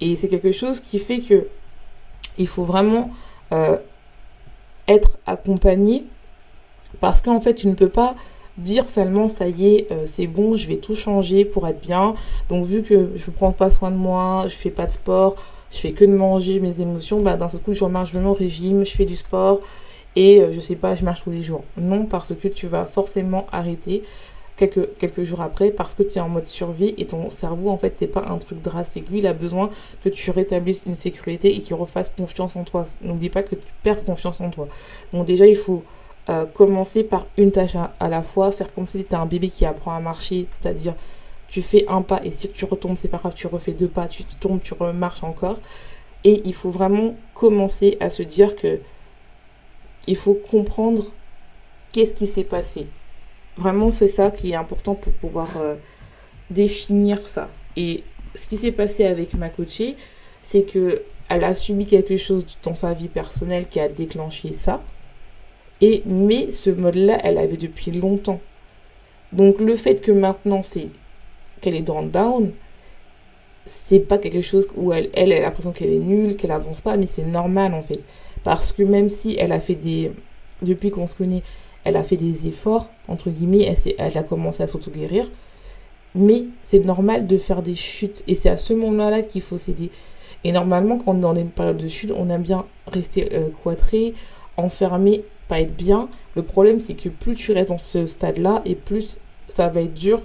Et 0.00 0.16
c'est 0.16 0.28
quelque 0.28 0.52
chose 0.52 0.80
qui 0.80 0.98
fait 0.98 1.20
que 1.20 1.46
il 2.36 2.48
faut 2.48 2.64
vraiment 2.64 3.10
euh, 3.52 3.76
être 4.88 5.18
accompagné 5.26 6.04
parce 7.00 7.22
qu'en 7.22 7.40
fait, 7.40 7.54
tu 7.54 7.68
ne 7.68 7.74
peux 7.74 7.88
pas 7.88 8.14
dire 8.58 8.88
seulement 8.88 9.28
ça 9.28 9.48
y 9.48 9.74
est, 9.74 9.92
euh, 9.92 10.04
c'est 10.06 10.26
bon, 10.26 10.56
je 10.56 10.68
vais 10.68 10.76
tout 10.76 10.94
changer 10.94 11.44
pour 11.44 11.66
être 11.66 11.80
bien. 11.80 12.14
Donc 12.48 12.66
vu 12.66 12.82
que 12.82 13.10
je 13.16 13.26
ne 13.26 13.34
prends 13.34 13.52
pas 13.52 13.70
soin 13.70 13.90
de 13.90 13.96
moi, 13.96 14.44
je 14.48 14.54
fais 14.54 14.70
pas 14.70 14.86
de 14.86 14.92
sport, 14.92 15.36
je 15.72 15.78
fais 15.78 15.92
que 15.92 16.04
de 16.04 16.12
manger 16.12 16.60
mes 16.60 16.80
émotions, 16.80 17.20
bah 17.20 17.36
d'un 17.36 17.48
seul 17.48 17.60
coup 17.60 17.74
je 17.74 17.82
remarche 17.82 18.12
mon 18.14 18.32
régime, 18.32 18.84
je 18.84 18.92
fais 18.92 19.04
du 19.04 19.16
sport 19.16 19.60
et 20.16 20.40
euh, 20.40 20.52
je 20.52 20.60
sais 20.60 20.76
pas, 20.76 20.94
je 20.94 21.04
marche 21.04 21.24
tous 21.24 21.30
les 21.30 21.40
jours. 21.40 21.64
Non, 21.76 22.06
parce 22.06 22.32
que 22.34 22.48
tu 22.48 22.68
vas 22.68 22.84
forcément 22.84 23.46
arrêter 23.50 24.04
quelques, 24.56 25.24
jours 25.24 25.40
après 25.40 25.70
parce 25.70 25.94
que 25.94 26.02
tu 26.02 26.18
es 26.18 26.20
en 26.20 26.28
mode 26.28 26.46
survie 26.46 26.94
et 26.96 27.06
ton 27.06 27.28
cerveau 27.28 27.70
en 27.70 27.76
fait 27.76 27.94
c'est 27.96 28.06
pas 28.06 28.24
un 28.28 28.38
truc 28.38 28.62
drastique. 28.62 29.10
Lui 29.10 29.18
il 29.18 29.26
a 29.26 29.32
besoin 29.32 29.70
que 30.02 30.08
tu 30.08 30.30
rétablisses 30.30 30.82
une 30.86 30.96
sécurité 30.96 31.54
et 31.54 31.60
qu'il 31.60 31.74
refasse 31.74 32.10
confiance 32.16 32.56
en 32.56 32.64
toi. 32.64 32.86
N'oublie 33.02 33.30
pas 33.30 33.42
que 33.42 33.54
tu 33.54 33.72
perds 33.82 34.04
confiance 34.04 34.40
en 34.40 34.50
toi. 34.50 34.68
Donc 35.12 35.26
déjà 35.26 35.46
il 35.46 35.56
faut 35.56 35.82
euh, 36.28 36.46
commencer 36.46 37.04
par 37.04 37.26
une 37.36 37.52
tâche 37.52 37.76
à, 37.76 38.08
la 38.08 38.22
fois, 38.22 38.52
faire 38.52 38.72
comme 38.72 38.86
si 38.86 39.02
tu 39.04 39.14
un 39.14 39.26
bébé 39.26 39.48
qui 39.48 39.66
apprend 39.66 39.94
à 39.94 40.00
marcher, 40.00 40.46
c'est-à-dire 40.60 40.94
tu 41.48 41.60
fais 41.60 41.84
un 41.88 42.02
pas 42.02 42.20
et 42.24 42.30
si 42.30 42.48
tu 42.50 42.64
retombes 42.64 42.96
c'est 42.96 43.08
pas 43.08 43.18
grave, 43.18 43.34
tu 43.34 43.46
refais 43.46 43.72
deux 43.72 43.88
pas, 43.88 44.06
tu 44.08 44.24
tombes, 44.40 44.60
tu 44.62 44.74
remarches 44.74 45.24
encore. 45.24 45.58
Et 46.22 46.42
il 46.44 46.54
faut 46.54 46.70
vraiment 46.70 47.16
commencer 47.34 47.96
à 48.00 48.08
se 48.08 48.22
dire 48.22 48.56
que 48.56 48.80
il 50.06 50.16
faut 50.16 50.34
comprendre 50.34 51.06
qu'est-ce 51.92 52.14
qui 52.14 52.26
s'est 52.26 52.44
passé. 52.44 52.86
Vraiment, 53.56 53.90
c'est 53.90 54.08
ça 54.08 54.30
qui 54.30 54.52
est 54.52 54.56
important 54.56 54.94
pour 54.94 55.12
pouvoir 55.12 55.48
euh, 55.58 55.76
définir 56.50 57.18
ça. 57.18 57.48
Et 57.76 58.02
ce 58.34 58.48
qui 58.48 58.56
s'est 58.56 58.72
passé 58.72 59.04
avec 59.04 59.34
ma 59.34 59.48
coachée, 59.48 59.96
c'est 60.40 60.64
que 60.64 61.02
elle 61.28 61.44
a 61.44 61.54
subi 61.54 61.86
quelque 61.86 62.16
chose 62.16 62.44
dans 62.62 62.74
sa 62.74 62.92
vie 62.92 63.08
personnelle 63.08 63.68
qui 63.68 63.80
a 63.80 63.88
déclenché 63.88 64.52
ça. 64.52 64.82
Et, 65.80 66.02
mais 66.06 66.50
ce 66.50 66.70
mode-là, 66.70 67.18
elle 67.24 67.38
avait 67.38 67.56
depuis 67.56 67.90
longtemps. 67.90 68.40
Donc 69.32 69.60
le 69.60 69.74
fait 69.74 70.00
que 70.00 70.12
maintenant 70.12 70.62
c'est 70.62 70.88
qu'elle 71.60 71.74
est 71.74 71.82
dans 71.82 72.02
le 72.02 72.08
down, 72.08 72.52
c'est 73.66 74.00
pas 74.00 74.18
quelque 74.18 74.42
chose 74.42 74.68
où 74.76 74.92
elle, 74.92 75.10
elle, 75.14 75.32
a 75.32 75.40
l'impression 75.40 75.72
qu'elle 75.72 75.92
est 75.92 75.98
nulle, 75.98 76.36
qu'elle 76.36 76.52
avance 76.52 76.82
pas, 76.82 76.96
mais 76.96 77.06
c'est 77.06 77.24
normal 77.24 77.74
en 77.74 77.82
fait. 77.82 78.04
Parce 78.44 78.72
que 78.72 78.82
même 78.82 79.08
si 79.08 79.36
elle 79.38 79.52
a 79.52 79.60
fait 79.60 79.74
des. 79.74 80.12
Depuis 80.62 80.90
qu'on 80.90 81.06
se 81.06 81.16
connaît, 81.16 81.42
elle 81.84 81.96
a 81.96 82.02
fait 82.02 82.16
des 82.16 82.46
efforts, 82.46 82.88
entre 83.08 83.30
guillemets, 83.30 83.74
elle, 83.98 84.18
a 84.18 84.22
commencé 84.22 84.62
à 84.62 84.66
s'auto-guérir. 84.66 85.26
Mais 86.14 86.44
c'est 86.62 86.84
normal 86.84 87.26
de 87.26 87.36
faire 87.36 87.62
des 87.62 87.74
chutes. 87.74 88.22
Et 88.26 88.34
c'est 88.34 88.48
à 88.48 88.56
ce 88.56 88.72
moment-là 88.72 89.22
qu'il 89.22 89.42
faut 89.42 89.58
s'aider. 89.58 89.90
Et 90.44 90.52
normalement, 90.52 90.98
quand 90.98 91.12
on 91.12 91.18
est 91.18 91.20
dans 91.20 91.34
une 91.34 91.50
période 91.50 91.76
de 91.76 91.88
chute, 91.88 92.12
on 92.16 92.28
aime 92.30 92.42
bien 92.42 92.64
rester 92.86 93.34
euh, 93.34 93.48
cloîtré, 93.50 94.14
enfermé, 94.56 95.24
pas 95.48 95.60
être 95.60 95.76
bien. 95.76 96.08
Le 96.36 96.42
problème, 96.42 96.80
c'est 96.80 96.94
que 96.94 97.08
plus 97.08 97.34
tu 97.34 97.52
restes 97.52 97.68
dans 97.68 97.78
ce 97.78 98.06
stade-là, 98.06 98.62
et 98.64 98.74
plus 98.74 99.18
ça 99.48 99.68
va 99.68 99.82
être 99.82 99.94
dur 99.94 100.22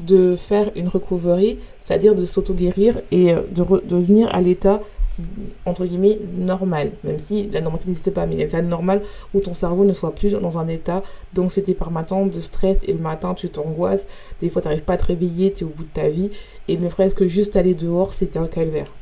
de 0.00 0.36
faire 0.36 0.70
une 0.76 0.88
recovery, 0.88 1.58
c'est-à-dire 1.80 2.14
de 2.14 2.24
s'auto-guérir 2.24 3.00
et 3.10 3.32
euh, 3.32 3.42
de 3.50 3.62
revenir 3.62 4.34
à 4.34 4.40
l'état 4.40 4.80
entre 5.66 5.84
guillemets 5.84 6.18
normal, 6.36 6.92
même 7.04 7.18
si 7.18 7.48
la 7.50 7.60
normalité 7.60 7.88
n'existe 7.88 8.10
pas, 8.12 8.26
mais 8.26 8.36
l'état 8.36 8.62
normal 8.62 9.02
où 9.34 9.40
ton 9.40 9.54
cerveau 9.54 9.84
ne 9.84 9.92
soit 9.92 10.14
plus 10.14 10.30
dans 10.30 10.58
un 10.58 10.68
état 10.68 11.02
d'anxiété 11.34 11.74
permanente, 11.74 12.30
de 12.30 12.40
stress, 12.40 12.78
et 12.84 12.92
le 12.92 12.98
matin 12.98 13.34
tu 13.34 13.48
t'angoisses, 13.48 14.06
des 14.40 14.50
fois 14.50 14.62
tu 14.62 14.68
n'arrives 14.68 14.84
pas 14.84 14.94
à 14.94 14.96
te 14.96 15.06
réveiller, 15.06 15.52
tu 15.52 15.64
es 15.64 15.66
au 15.66 15.70
bout 15.70 15.84
de 15.84 15.90
ta 15.92 16.08
vie, 16.08 16.30
et 16.68 16.76
ne 16.76 16.88
ferait-ce 16.88 17.14
que 17.14 17.26
juste 17.26 17.56
aller 17.56 17.74
dehors, 17.74 18.14
c'était 18.14 18.38
un 18.38 18.48
calvaire. 18.48 18.92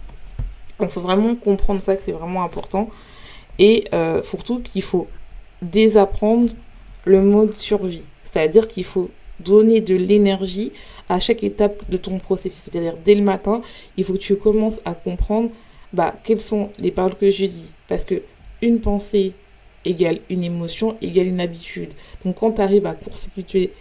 Donc 0.79 0.89
il 0.89 0.93
faut 0.93 1.01
vraiment 1.01 1.35
comprendre 1.37 1.81
ça, 1.81 1.97
que 1.97 2.03
c'est 2.03 2.13
vraiment 2.13 2.43
important, 2.43 2.91
et 3.59 3.87
euh, 3.93 4.23
surtout 4.23 4.61
qu'il 4.61 4.83
faut 4.83 5.07
désapprendre 5.63 6.51
le 7.05 7.23
mode 7.23 7.55
survie, 7.55 8.03
c'est-à-dire 8.25 8.67
qu'il 8.69 8.85
faut 8.85 9.11
donner 9.41 9.81
de 9.81 9.95
l'énergie 9.95 10.73
à 11.09 11.19
chaque 11.19 11.43
étape 11.43 11.89
de 11.91 11.97
ton 11.97 12.19
processus. 12.19 12.61
C'est-à-dire, 12.61 12.97
dès 13.05 13.15
le 13.15 13.23
matin, 13.23 13.63
il 13.97 14.05
faut 14.05 14.13
que 14.13 14.19
tu 14.19 14.37
commences 14.37 14.81
à 14.85 14.95
comprendre 14.95 15.51
bah, 15.93 16.15
quelles 16.25 16.41
sont 16.41 16.71
les 16.79 16.91
paroles 16.91 17.17
que 17.17 17.31
je 17.31 17.47
dis? 17.47 17.71
Parce 17.89 18.05
que 18.05 18.23
une 18.63 18.81
pensée 18.81 19.33
égale 19.85 20.19
une 20.29 20.45
émotion 20.45 20.97
égale 21.01 21.29
une 21.29 21.41
habitude. 21.41 21.93
Donc, 22.25 22.37
quand 22.37 22.53
tu 22.53 22.63
arrives 22.63 22.87
à 22.87 22.95
constituer 22.95 23.73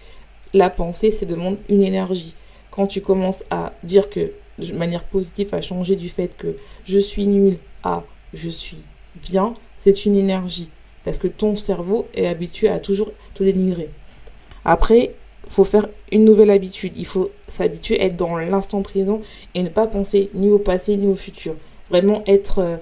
la 0.54 0.70
pensée, 0.70 1.12
c'est 1.12 1.25
demande 1.25 1.58
une 1.68 1.84
énergie. 1.84 2.36
Quand 2.72 2.88
tu 2.88 3.01
commences 3.01 3.44
à 3.50 3.74
dire 3.84 4.10
que, 4.10 4.32
de 4.58 4.74
manière 4.74 5.04
positive, 5.04 5.54
à 5.54 5.62
changer 5.62 5.96
du 5.96 6.10
fait 6.10 6.36
que 6.38 6.56
je 6.86 7.00
suis 7.00 7.28
nul 7.28 7.58
à 7.84 8.04
je 8.34 8.50
suis 8.50 8.78
bien, 9.16 9.54
c'est 9.78 10.06
une 10.06 10.16
énergie. 10.16 10.70
Parce 11.04 11.18
que 11.18 11.28
ton 11.28 11.56
cerveau 11.56 12.08
est 12.13 12.28
habitué 12.28 12.70
à 12.70 12.80
toujours 12.80 13.12
te 13.34 13.44
dénigrer. 13.44 13.89
Après, 14.66 15.16
faut 15.48 15.63
faire 15.63 15.88
une 16.12 16.25
nouvelle 16.25 16.51
habitude. 16.51 16.94
Il 16.96 17.06
faut 17.06 17.32
s'habituer 17.48 18.00
à 18.00 18.06
être 18.06 18.18
dans 18.18 18.38
l'instant 18.38 18.82
présent 18.82 19.22
et 19.56 19.63
ne 19.63 19.70
pas 19.70 19.88
penser 19.88 20.30
ni 20.34 20.50
au 20.50 20.60
passé 20.60 20.96
ni 20.98 21.08
au 21.08 21.16
futur. 21.16 21.56
Vraiment 21.89 22.24
être 22.27 22.60
euh, 22.60 22.77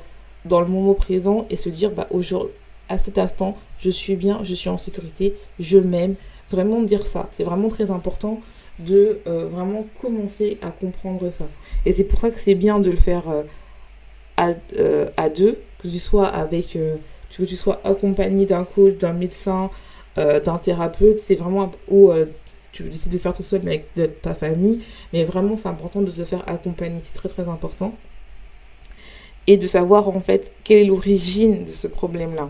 dans 0.46 0.62
le 0.62 0.68
moment 0.68 0.94
présent 0.94 1.46
et 1.50 1.56
se 1.56 1.70
dire 1.70 1.92
bah 1.92 2.08
aujourd'hui 2.12 2.52
à 2.90 2.98
cet 2.98 3.18
instant, 3.18 3.58
je 3.80 3.90
suis 3.90 4.16
bien, 4.16 4.40
je 4.44 4.54
suis 4.54 4.70
en 4.70 4.78
sécurité, 4.78 5.36
je 5.60 5.78
m'aime. 5.78 6.16
Vraiment 6.50 6.82
dire 6.82 7.06
ça, 7.06 7.28
c'est 7.34 7.44
vraiment 7.44 7.68
très 7.68 7.92
important 7.92 8.40
de 8.80 9.20
euh, 9.28 9.46
vraiment 9.50 9.86
commencer 10.02 10.58
à 10.62 10.72
comprendre 10.72 11.30
ça. 11.30 11.46
Et 11.86 11.92
c'est 11.92 12.06
pour 12.06 12.22
ça 12.22 12.30
que 12.30 12.40
c'est 12.40 12.56
bien 12.56 12.80
de 12.80 12.90
le 12.90 12.96
faire 12.96 13.30
euh, 13.30 13.44
à, 14.38 14.52
à, 15.18 15.30
deux, 15.30 15.60
que 15.80 15.90
tu 15.90 16.00
sois 16.00 16.28
avec, 16.28 16.78
que 16.78 17.44
tu 17.44 17.56
sois 17.58 17.82
accompagné 17.84 18.46
d'un 18.46 18.64
coach, 18.64 18.98
d'un 19.00 19.14
médecin, 19.14 19.70
d'un 20.16 20.58
thérapeute, 20.58 21.20
c'est 21.22 21.36
vraiment 21.36 21.72
ou 21.90 22.12
tu 22.72 22.84
décides 22.84 23.12
de 23.12 23.18
faire 23.18 23.34
tout 23.34 23.44
seul 23.44 23.62
mais 23.64 23.82
avec 23.96 24.22
ta 24.22 24.34
famille. 24.34 24.82
Mais 25.12 25.24
vraiment, 25.24 25.56
c'est 25.56 25.68
important 25.68 26.02
de 26.02 26.10
se 26.10 26.24
faire 26.24 26.48
accompagner. 26.48 27.00
C'est 27.00 27.14
très, 27.14 27.30
très 27.30 27.48
important. 27.50 27.94
Et 29.48 29.58
de 29.58 29.68
savoir, 29.68 30.10
en 30.10 30.20
fait, 30.20 30.52
quelle 30.64 30.80
est 30.80 30.86
l'origine 30.86 31.64
de 31.66 31.70
ce 31.70 31.88
problème-là. 31.88 32.50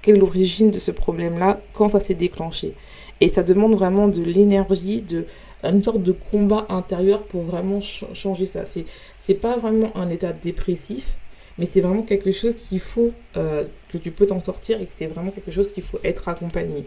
Quelle 0.00 0.16
est 0.16 0.20
l'origine 0.20 0.70
de 0.70 0.78
ce 0.78 0.90
problème-là 0.90 1.60
quand 1.74 1.88
ça 1.88 2.00
s'est 2.00 2.14
déclenché. 2.14 2.74
Et 3.20 3.28
ça 3.28 3.42
demande 3.42 3.74
vraiment 3.74 4.08
de 4.08 4.22
l'énergie, 4.22 5.02
de 5.02 5.26
une 5.64 5.82
sorte 5.82 6.02
de 6.02 6.12
combat 6.12 6.66
intérieur 6.68 7.24
pour 7.24 7.42
vraiment 7.42 7.80
changer 7.80 8.46
ça. 8.46 8.64
C'est, 8.64 8.84
c'est 9.18 9.34
pas 9.34 9.56
vraiment 9.56 9.90
un 9.96 10.08
état 10.08 10.32
dépressif, 10.32 11.18
mais 11.58 11.66
c'est 11.66 11.80
vraiment 11.80 12.02
quelque 12.02 12.32
chose 12.32 12.54
qu'il 12.54 12.78
faut, 12.78 13.10
euh, 13.36 13.64
que 13.88 13.98
tu 13.98 14.12
peux 14.12 14.26
t'en 14.26 14.40
sortir 14.40 14.80
et 14.80 14.86
que 14.86 14.92
c'est 14.94 15.06
vraiment 15.06 15.32
quelque 15.32 15.50
chose 15.50 15.72
qu'il 15.72 15.82
faut 15.82 15.98
être 16.04 16.28
accompagné. 16.28 16.86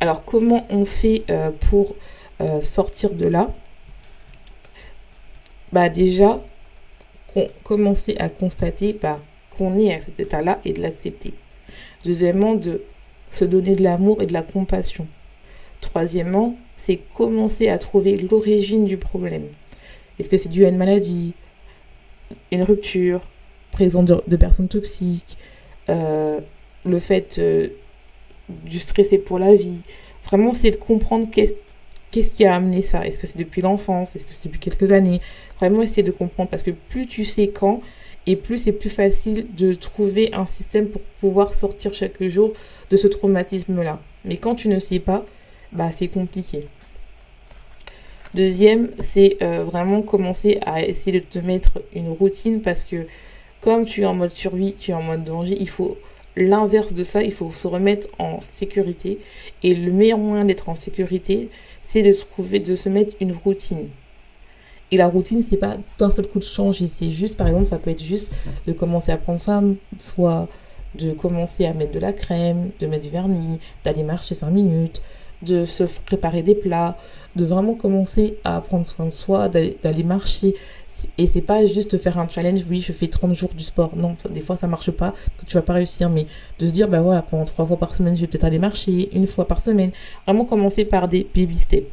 Alors 0.00 0.24
comment 0.24 0.66
on 0.68 0.84
fait 0.84 1.22
euh, 1.30 1.50
pour 1.70 1.94
euh, 2.40 2.60
sortir 2.60 3.14
de 3.14 3.26
là? 3.26 3.54
Bah 5.72 5.88
déjà, 5.88 6.42
commencer 7.64 8.16
à 8.18 8.28
constater 8.28 8.92
bah, 9.00 9.20
qu'on 9.56 9.76
est 9.78 9.94
à 9.94 10.00
cet 10.00 10.18
état-là 10.20 10.60
et 10.64 10.72
de 10.72 10.82
l'accepter. 10.82 11.34
Deuxièmement, 12.04 12.54
de 12.54 12.82
se 13.30 13.44
donner 13.44 13.74
de 13.74 13.82
l'amour 13.82 14.22
et 14.22 14.26
de 14.26 14.32
la 14.32 14.42
compassion. 14.42 15.06
Troisièmement, 15.80 16.56
c'est 16.76 17.00
commencer 17.14 17.68
à 17.68 17.78
trouver 17.78 18.16
l'origine 18.16 18.84
du 18.84 18.96
problème. 18.96 19.46
Est-ce 20.18 20.28
que 20.28 20.36
c'est 20.36 20.48
dû 20.48 20.64
à 20.64 20.68
une 20.68 20.76
maladie, 20.76 21.34
une 22.50 22.62
rupture, 22.62 23.20
présence 23.72 24.06
de, 24.26 24.36
personnes 24.36 24.68
toxiques, 24.68 25.36
euh, 25.88 26.40
le 26.84 26.98
fait 26.98 27.40
du 28.48 28.78
stressé 28.78 29.18
pour 29.18 29.38
la 29.38 29.54
vie? 29.54 29.82
Vraiment, 30.24 30.52
c'est 30.52 30.70
de 30.70 30.76
comprendre 30.76 31.28
qu'est-ce 31.30 31.54
qu'est-ce 32.10 32.30
qui 32.30 32.44
a 32.44 32.54
amené 32.54 32.82
ça? 32.82 33.06
Est-ce 33.06 33.18
que 33.18 33.26
c'est 33.26 33.38
depuis 33.38 33.62
l'enfance? 33.62 34.14
Est-ce 34.14 34.26
que 34.26 34.32
c'est 34.32 34.48
depuis 34.48 34.60
quelques 34.60 34.92
années? 34.92 35.20
Vraiment 35.58 35.82
essayer 35.82 36.02
de 36.02 36.12
comprendre 36.12 36.50
parce 36.50 36.62
que 36.62 36.70
plus 36.70 37.06
tu 37.06 37.24
sais 37.24 37.48
quand 37.48 37.80
et 38.26 38.36
plus 38.36 38.58
c'est 38.58 38.72
plus 38.72 38.90
facile 38.90 39.46
de 39.56 39.74
trouver 39.74 40.30
un 40.32 40.46
système 40.46 40.88
pour 40.88 41.02
pouvoir 41.20 41.54
sortir 41.54 41.94
chaque 41.94 42.22
jour 42.24 42.52
de 42.90 42.96
ce 42.96 43.06
traumatisme-là. 43.06 44.00
Mais 44.24 44.36
quand 44.36 44.54
tu 44.54 44.68
ne 44.68 44.78
sais 44.78 44.98
pas, 44.98 45.24
bah 45.72 45.90
c'est 45.90 46.08
compliqué. 46.08 46.66
Deuxième, 48.34 48.90
c'est 49.00 49.38
euh, 49.42 49.62
vraiment 49.64 50.02
commencer 50.02 50.58
à 50.66 50.82
essayer 50.82 51.20
de 51.20 51.24
te 51.24 51.38
mettre 51.38 51.80
une 51.94 52.10
routine 52.10 52.60
parce 52.60 52.84
que 52.84 53.06
comme 53.60 53.86
tu 53.86 54.02
es 54.02 54.04
en 54.04 54.14
mode 54.14 54.30
survie, 54.30 54.74
tu 54.78 54.90
es 54.90 54.94
en 54.94 55.02
mode 55.02 55.24
danger, 55.24 55.56
il 55.58 55.68
faut 55.68 55.96
l'inverse 56.36 56.92
de 56.92 57.02
ça, 57.02 57.22
il 57.22 57.32
faut 57.32 57.50
se 57.52 57.66
remettre 57.66 58.08
en 58.18 58.40
sécurité. 58.40 59.18
Et 59.62 59.74
le 59.74 59.90
meilleur 59.90 60.18
moyen 60.18 60.44
d'être 60.44 60.68
en 60.68 60.74
sécurité, 60.74 61.48
c'est 61.86 62.02
de 62.02 62.12
trouver, 62.12 62.60
de 62.60 62.74
se 62.74 62.88
mettre 62.88 63.14
une 63.20 63.32
routine. 63.32 63.88
Et 64.90 64.96
la 64.96 65.08
routine, 65.08 65.42
c'est 65.42 65.56
pas 65.56 65.76
d'un 65.98 66.10
seul 66.10 66.26
coup 66.26 66.38
de 66.38 66.44
changer. 66.44 66.88
C'est 66.88 67.10
juste, 67.10 67.36
par 67.36 67.48
exemple, 67.48 67.66
ça 67.66 67.78
peut 67.78 67.90
être 67.90 68.02
juste 68.02 68.30
de 68.66 68.72
commencer 68.72 69.10
à 69.10 69.16
prendre 69.16 69.40
soin 69.40 69.74
soit 69.98 70.48
de 70.94 71.12
commencer 71.12 71.66
à 71.66 71.74
mettre 71.74 71.92
de 71.92 71.98
la 71.98 72.12
crème, 72.12 72.70
de 72.80 72.86
mettre 72.86 73.04
du 73.04 73.10
vernis, 73.10 73.58
d'aller 73.84 74.02
marcher 74.02 74.34
5 74.34 74.50
minutes, 74.50 75.02
de 75.42 75.64
se 75.64 75.84
préparer 75.84 76.42
des 76.42 76.54
plats, 76.54 76.96
de 77.34 77.44
vraiment 77.44 77.74
commencer 77.74 78.38
à 78.44 78.60
prendre 78.60 78.86
soin 78.86 79.06
de 79.06 79.10
soi, 79.10 79.48
d'aller 79.48 80.02
marcher. 80.04 80.54
Et 81.18 81.26
c'est 81.26 81.40
pas 81.40 81.66
juste 81.66 81.98
faire 81.98 82.18
un 82.18 82.28
challenge, 82.28 82.64
oui, 82.68 82.80
je 82.80 82.92
fais 82.92 83.08
30 83.08 83.34
jours 83.34 83.50
du 83.54 83.62
sport. 83.62 83.96
Non, 83.96 84.16
des 84.30 84.40
fois 84.40 84.56
ça 84.56 84.66
marche 84.66 84.90
pas, 84.90 85.14
tu 85.46 85.54
vas 85.54 85.62
pas 85.62 85.74
réussir, 85.74 86.08
mais 86.08 86.26
de 86.58 86.66
se 86.66 86.72
dire, 86.72 86.88
bah 86.88 87.00
voilà, 87.00 87.22
pendant 87.22 87.44
trois 87.44 87.66
fois 87.66 87.76
par 87.76 87.94
semaine, 87.94 88.16
je 88.16 88.22
vais 88.22 88.26
peut-être 88.26 88.44
aller 88.44 88.58
marcher, 88.58 89.08
une 89.12 89.26
fois 89.26 89.46
par 89.46 89.62
semaine. 89.64 89.90
Vraiment 90.26 90.44
commencer 90.44 90.84
par 90.84 91.08
des 91.08 91.26
baby 91.34 91.56
steps. 91.58 91.86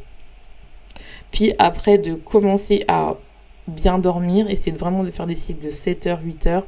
Puis 1.30 1.52
après, 1.58 1.98
de 1.98 2.14
commencer 2.14 2.84
à 2.88 3.16
bien 3.66 3.98
dormir, 3.98 4.48
essayer 4.50 4.76
vraiment 4.76 5.02
de 5.02 5.10
faire 5.10 5.26
des 5.26 5.36
cycles 5.36 5.64
de 5.64 5.70
7h, 5.70 6.18
8h, 6.22 6.62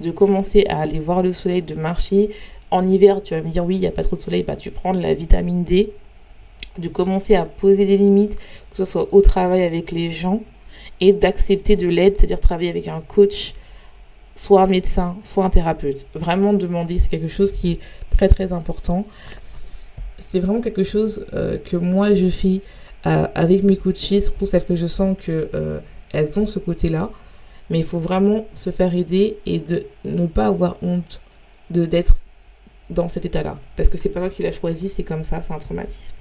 de 0.00 0.10
commencer 0.10 0.66
à 0.68 0.80
aller 0.80 1.00
voir 1.00 1.22
le 1.22 1.32
soleil, 1.32 1.62
de 1.62 1.74
marcher. 1.74 2.30
En 2.70 2.86
hiver, 2.86 3.22
tu 3.22 3.34
vas 3.34 3.42
me 3.42 3.50
dire, 3.50 3.64
oui, 3.64 3.76
il 3.76 3.80
n'y 3.80 3.86
a 3.86 3.92
pas 3.92 4.04
trop 4.04 4.16
de 4.16 4.22
soleil, 4.22 4.42
bah 4.42 4.56
tu 4.56 4.70
prends 4.70 4.92
de 4.92 5.00
la 5.00 5.14
vitamine 5.14 5.64
D, 5.64 5.92
de 6.78 6.88
commencer 6.88 7.34
à 7.34 7.44
poser 7.44 7.86
des 7.86 7.96
limites, 7.96 8.36
que 8.36 8.78
ce 8.78 8.84
soit 8.84 9.12
au 9.12 9.20
travail 9.20 9.62
avec 9.62 9.92
les 9.92 10.10
gens, 10.10 10.40
et 11.00 11.12
d'accepter 11.12 11.76
de 11.76 11.88
l'aide, 11.88 12.16
c'est-à-dire 12.16 12.40
travailler 12.40 12.70
avec 12.70 12.88
un 12.88 13.00
coach, 13.00 13.54
soit 14.34 14.62
un 14.62 14.66
médecin, 14.66 15.16
soit 15.24 15.44
un 15.44 15.50
thérapeute. 15.50 16.06
Vraiment 16.14 16.52
demander, 16.52 16.98
c'est 16.98 17.08
quelque 17.08 17.28
chose 17.28 17.52
qui 17.52 17.72
est 17.72 17.80
très 18.10 18.28
très 18.28 18.52
important. 18.52 19.06
C'est 20.16 20.40
vraiment 20.40 20.60
quelque 20.60 20.82
chose 20.84 21.24
euh, 21.34 21.58
que 21.58 21.76
moi 21.76 22.14
je 22.14 22.28
fais 22.28 22.60
euh, 23.06 23.26
avec 23.34 23.62
mes 23.62 23.76
coachés, 23.76 24.20
surtout 24.20 24.46
celles 24.46 24.64
que 24.64 24.74
je 24.74 24.86
sens 24.86 25.16
que 25.20 25.48
euh, 25.54 25.78
elles 26.12 26.38
ont 26.38 26.46
ce 26.46 26.58
côté-là. 26.58 27.10
Mais 27.70 27.78
il 27.78 27.84
faut 27.84 27.98
vraiment 27.98 28.46
se 28.54 28.70
faire 28.70 28.94
aider 28.94 29.38
et 29.46 29.58
de 29.58 29.86
ne 30.04 30.26
pas 30.26 30.46
avoir 30.46 30.76
honte 30.82 31.20
de 31.70 31.86
d'être 31.86 32.18
dans 32.90 33.08
cet 33.08 33.24
état-là. 33.24 33.58
Parce 33.76 33.88
que 33.88 33.96
c'est 33.96 34.10
pas 34.10 34.20
moi 34.20 34.28
qui 34.28 34.42
l'a 34.42 34.52
choisi, 34.52 34.88
c'est 34.88 35.02
comme 35.02 35.24
ça, 35.24 35.42
c'est 35.42 35.54
un 35.54 35.58
traumatisme. 35.58 36.14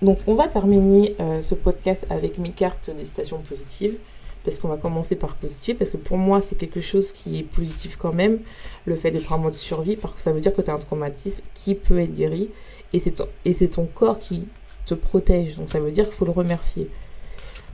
Donc 0.00 0.18
on 0.26 0.34
va 0.34 0.46
terminer 0.46 1.16
euh, 1.20 1.42
ce 1.42 1.54
podcast 1.54 2.06
avec 2.10 2.38
mes 2.38 2.50
cartes 2.50 2.90
de 2.90 3.02
citation 3.02 3.38
positive 3.38 3.98
parce 4.44 4.58
qu'on 4.58 4.68
va 4.68 4.76
commencer 4.76 5.16
par 5.16 5.34
positif, 5.34 5.76
parce 5.76 5.90
que 5.90 5.96
pour 5.96 6.16
moi, 6.16 6.40
c'est 6.40 6.56
quelque 6.56 6.80
chose 6.80 7.12
qui 7.12 7.40
est 7.40 7.42
positif 7.42 7.96
quand 7.96 8.14
même, 8.14 8.40
le 8.86 8.96
fait 8.96 9.10
d'être 9.10 9.32
en 9.32 9.38
mode 9.38 9.54
survie, 9.54 9.96
parce 9.96 10.14
que 10.14 10.22
ça 10.22 10.32
veut 10.32 10.40
dire 10.40 10.54
que 10.54 10.62
tu 10.62 10.70
as 10.70 10.74
un 10.74 10.78
traumatisme 10.78 11.42
qui 11.52 11.74
peut 11.74 11.98
être 11.98 12.14
guéri, 12.14 12.48
et 12.92 12.98
c'est 12.98 13.10
ton, 13.10 13.28
et 13.44 13.52
c'est 13.52 13.68
ton 13.68 13.84
corps 13.84 14.18
qui 14.18 14.48
te 14.86 14.94
protège, 14.94 15.56
donc 15.56 15.68
ça 15.68 15.80
veut 15.80 15.90
dire 15.90 16.06
qu'il 16.06 16.14
faut 16.14 16.24
le 16.24 16.30
remercier. 16.30 16.88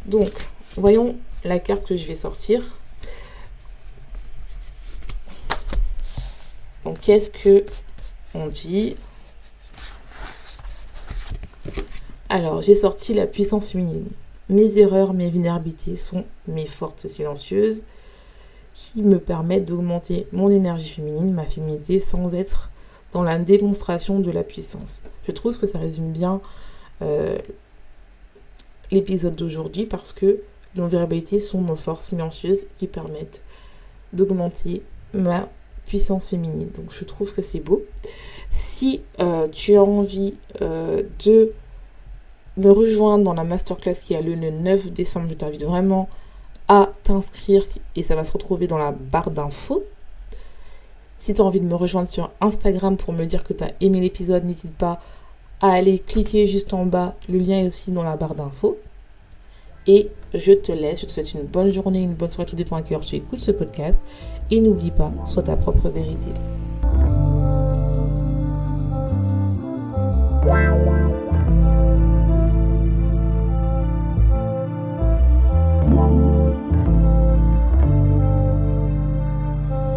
Donc, 0.07 0.31
voyons 0.75 1.17
la 1.45 1.61
carte 1.61 1.87
que 1.87 1.97
je 1.97 2.07
vais 2.07 2.17
sortir. 2.17 2.63
Donc, 6.85 6.99
qu'est-ce 7.01 7.31
que 7.31 7.65
on 8.35 8.49
dit? 8.49 8.97
Alors, 12.35 12.63
j'ai 12.63 12.75
sorti 12.75 13.15
la 13.15 13.29
puissance 13.29 13.71
féminine. 13.71 14.09
Mes 14.49 14.79
erreurs, 14.79 15.15
mes 15.15 15.31
vulnérabilités 15.31 15.95
sont 15.95 16.25
mes 16.49 16.67
forces 16.67 17.07
silencieuses 17.07 17.85
qui 18.75 19.03
me 19.03 19.21
permettent 19.21 19.67
d'augmenter 19.67 20.27
mon 20.33 20.51
énergie 20.51 20.89
féminine, 20.89 21.33
ma 21.33 21.45
féminité, 21.45 22.01
sans 22.01 22.35
être 22.35 22.73
dans 23.13 23.23
la 23.23 23.39
démonstration 23.39 24.19
de 24.19 24.33
la 24.33 24.43
puissance. 24.43 25.01
Je 25.29 25.31
trouve 25.31 25.61
que 25.61 25.67
ça 25.67 25.79
résume 25.79 26.11
bien 26.11 26.41
euh, 27.03 27.39
l'épisode 28.91 29.37
d'aujourd'hui 29.37 29.87
parce 29.87 30.13
que 30.13 30.41
nos 30.75 30.89
vulnérabilités 30.89 31.39
sont 31.39 31.61
nos 31.61 31.77
forces 31.77 32.07
silencieuses 32.07 32.67
qui 32.77 32.89
permettent 32.89 33.45
d'augmenter 34.13 34.83
ma 35.13 35.49
puissance 35.87 36.31
féminine. 36.31 36.69
Donc 36.77 36.87
je 36.91 37.05
trouve 37.05 37.33
que 37.33 37.43
c'est 37.43 37.61
beau. 37.61 37.85
Si 38.51 39.03
euh, 39.21 39.47
tu 39.53 39.77
as 39.77 39.85
envie 39.85 40.35
euh, 40.63 41.05
de 41.25 41.53
me 42.57 42.71
rejoindre 42.71 43.25
dans 43.25 43.35
la 43.35 43.45
masterclass 43.45 43.95
qui 43.95 44.15
a 44.15 44.21
lieu 44.21 44.35
le 44.35 44.51
9 44.51 44.93
décembre. 44.93 45.27
Je 45.29 45.35
t'invite 45.35 45.65
vraiment 45.65 46.09
à 46.69 46.91
t'inscrire 47.03 47.65
et 47.97 48.03
ça 48.03 48.15
va 48.15 48.25
se 48.25 48.33
retrouver 48.33 48.67
dans 48.67 48.79
la 48.79 48.93
barre 48.93 49.31
d'infos. 49.31 49.85
Si 51.19 51.35
tu 51.35 51.41
as 51.41 51.45
envie 51.45 51.61
de 51.61 51.67
me 51.67 51.75
rejoindre 51.75 52.09
sur 52.09 52.31
Instagram 52.41 52.97
pour 52.97 53.15
me 53.15 53.25
dire 53.25 53.45
que 53.45 53.53
tu 53.53 53.65
as 53.65 53.73
aimé 53.81 54.01
l'épisode, 54.01 54.45
n'hésite 54.45 54.77
pas 54.77 55.01
à 55.61 55.73
aller 55.73 55.99
cliquer 55.99 56.47
juste 56.47 56.75
en 56.75 56.85
bas. 56.85 57.15
Le 57.29 57.39
lien 57.39 57.61
est 57.61 57.69
aussi 57.69 57.91
dans 57.91 58.03
la 58.03 58.17
barre 58.17 58.35
d'infos. 58.35 58.79
Et 59.87 60.11
je 60.33 60.53
te 60.53 60.73
laisse, 60.73 61.01
je 61.01 61.07
te 61.07 61.13
souhaite 61.13 61.35
une 61.35 61.43
bonne 61.43 61.71
journée, 61.71 62.03
une 62.03 62.15
bonne 62.15 62.31
soirée, 62.31 62.49
tout 62.49 62.57
dépend 62.57 62.77
à 62.77 62.83
quelle 62.83 63.01
tu 63.01 63.17
écoutes 63.17 63.41
ce 63.41 63.51
podcast. 63.51 64.03
Et 64.51 64.61
n'oublie 64.61 64.91
pas, 64.91 65.13
sois 65.25 65.43
ta 65.43 65.57
propre 65.57 65.89
vérité. 65.89 66.31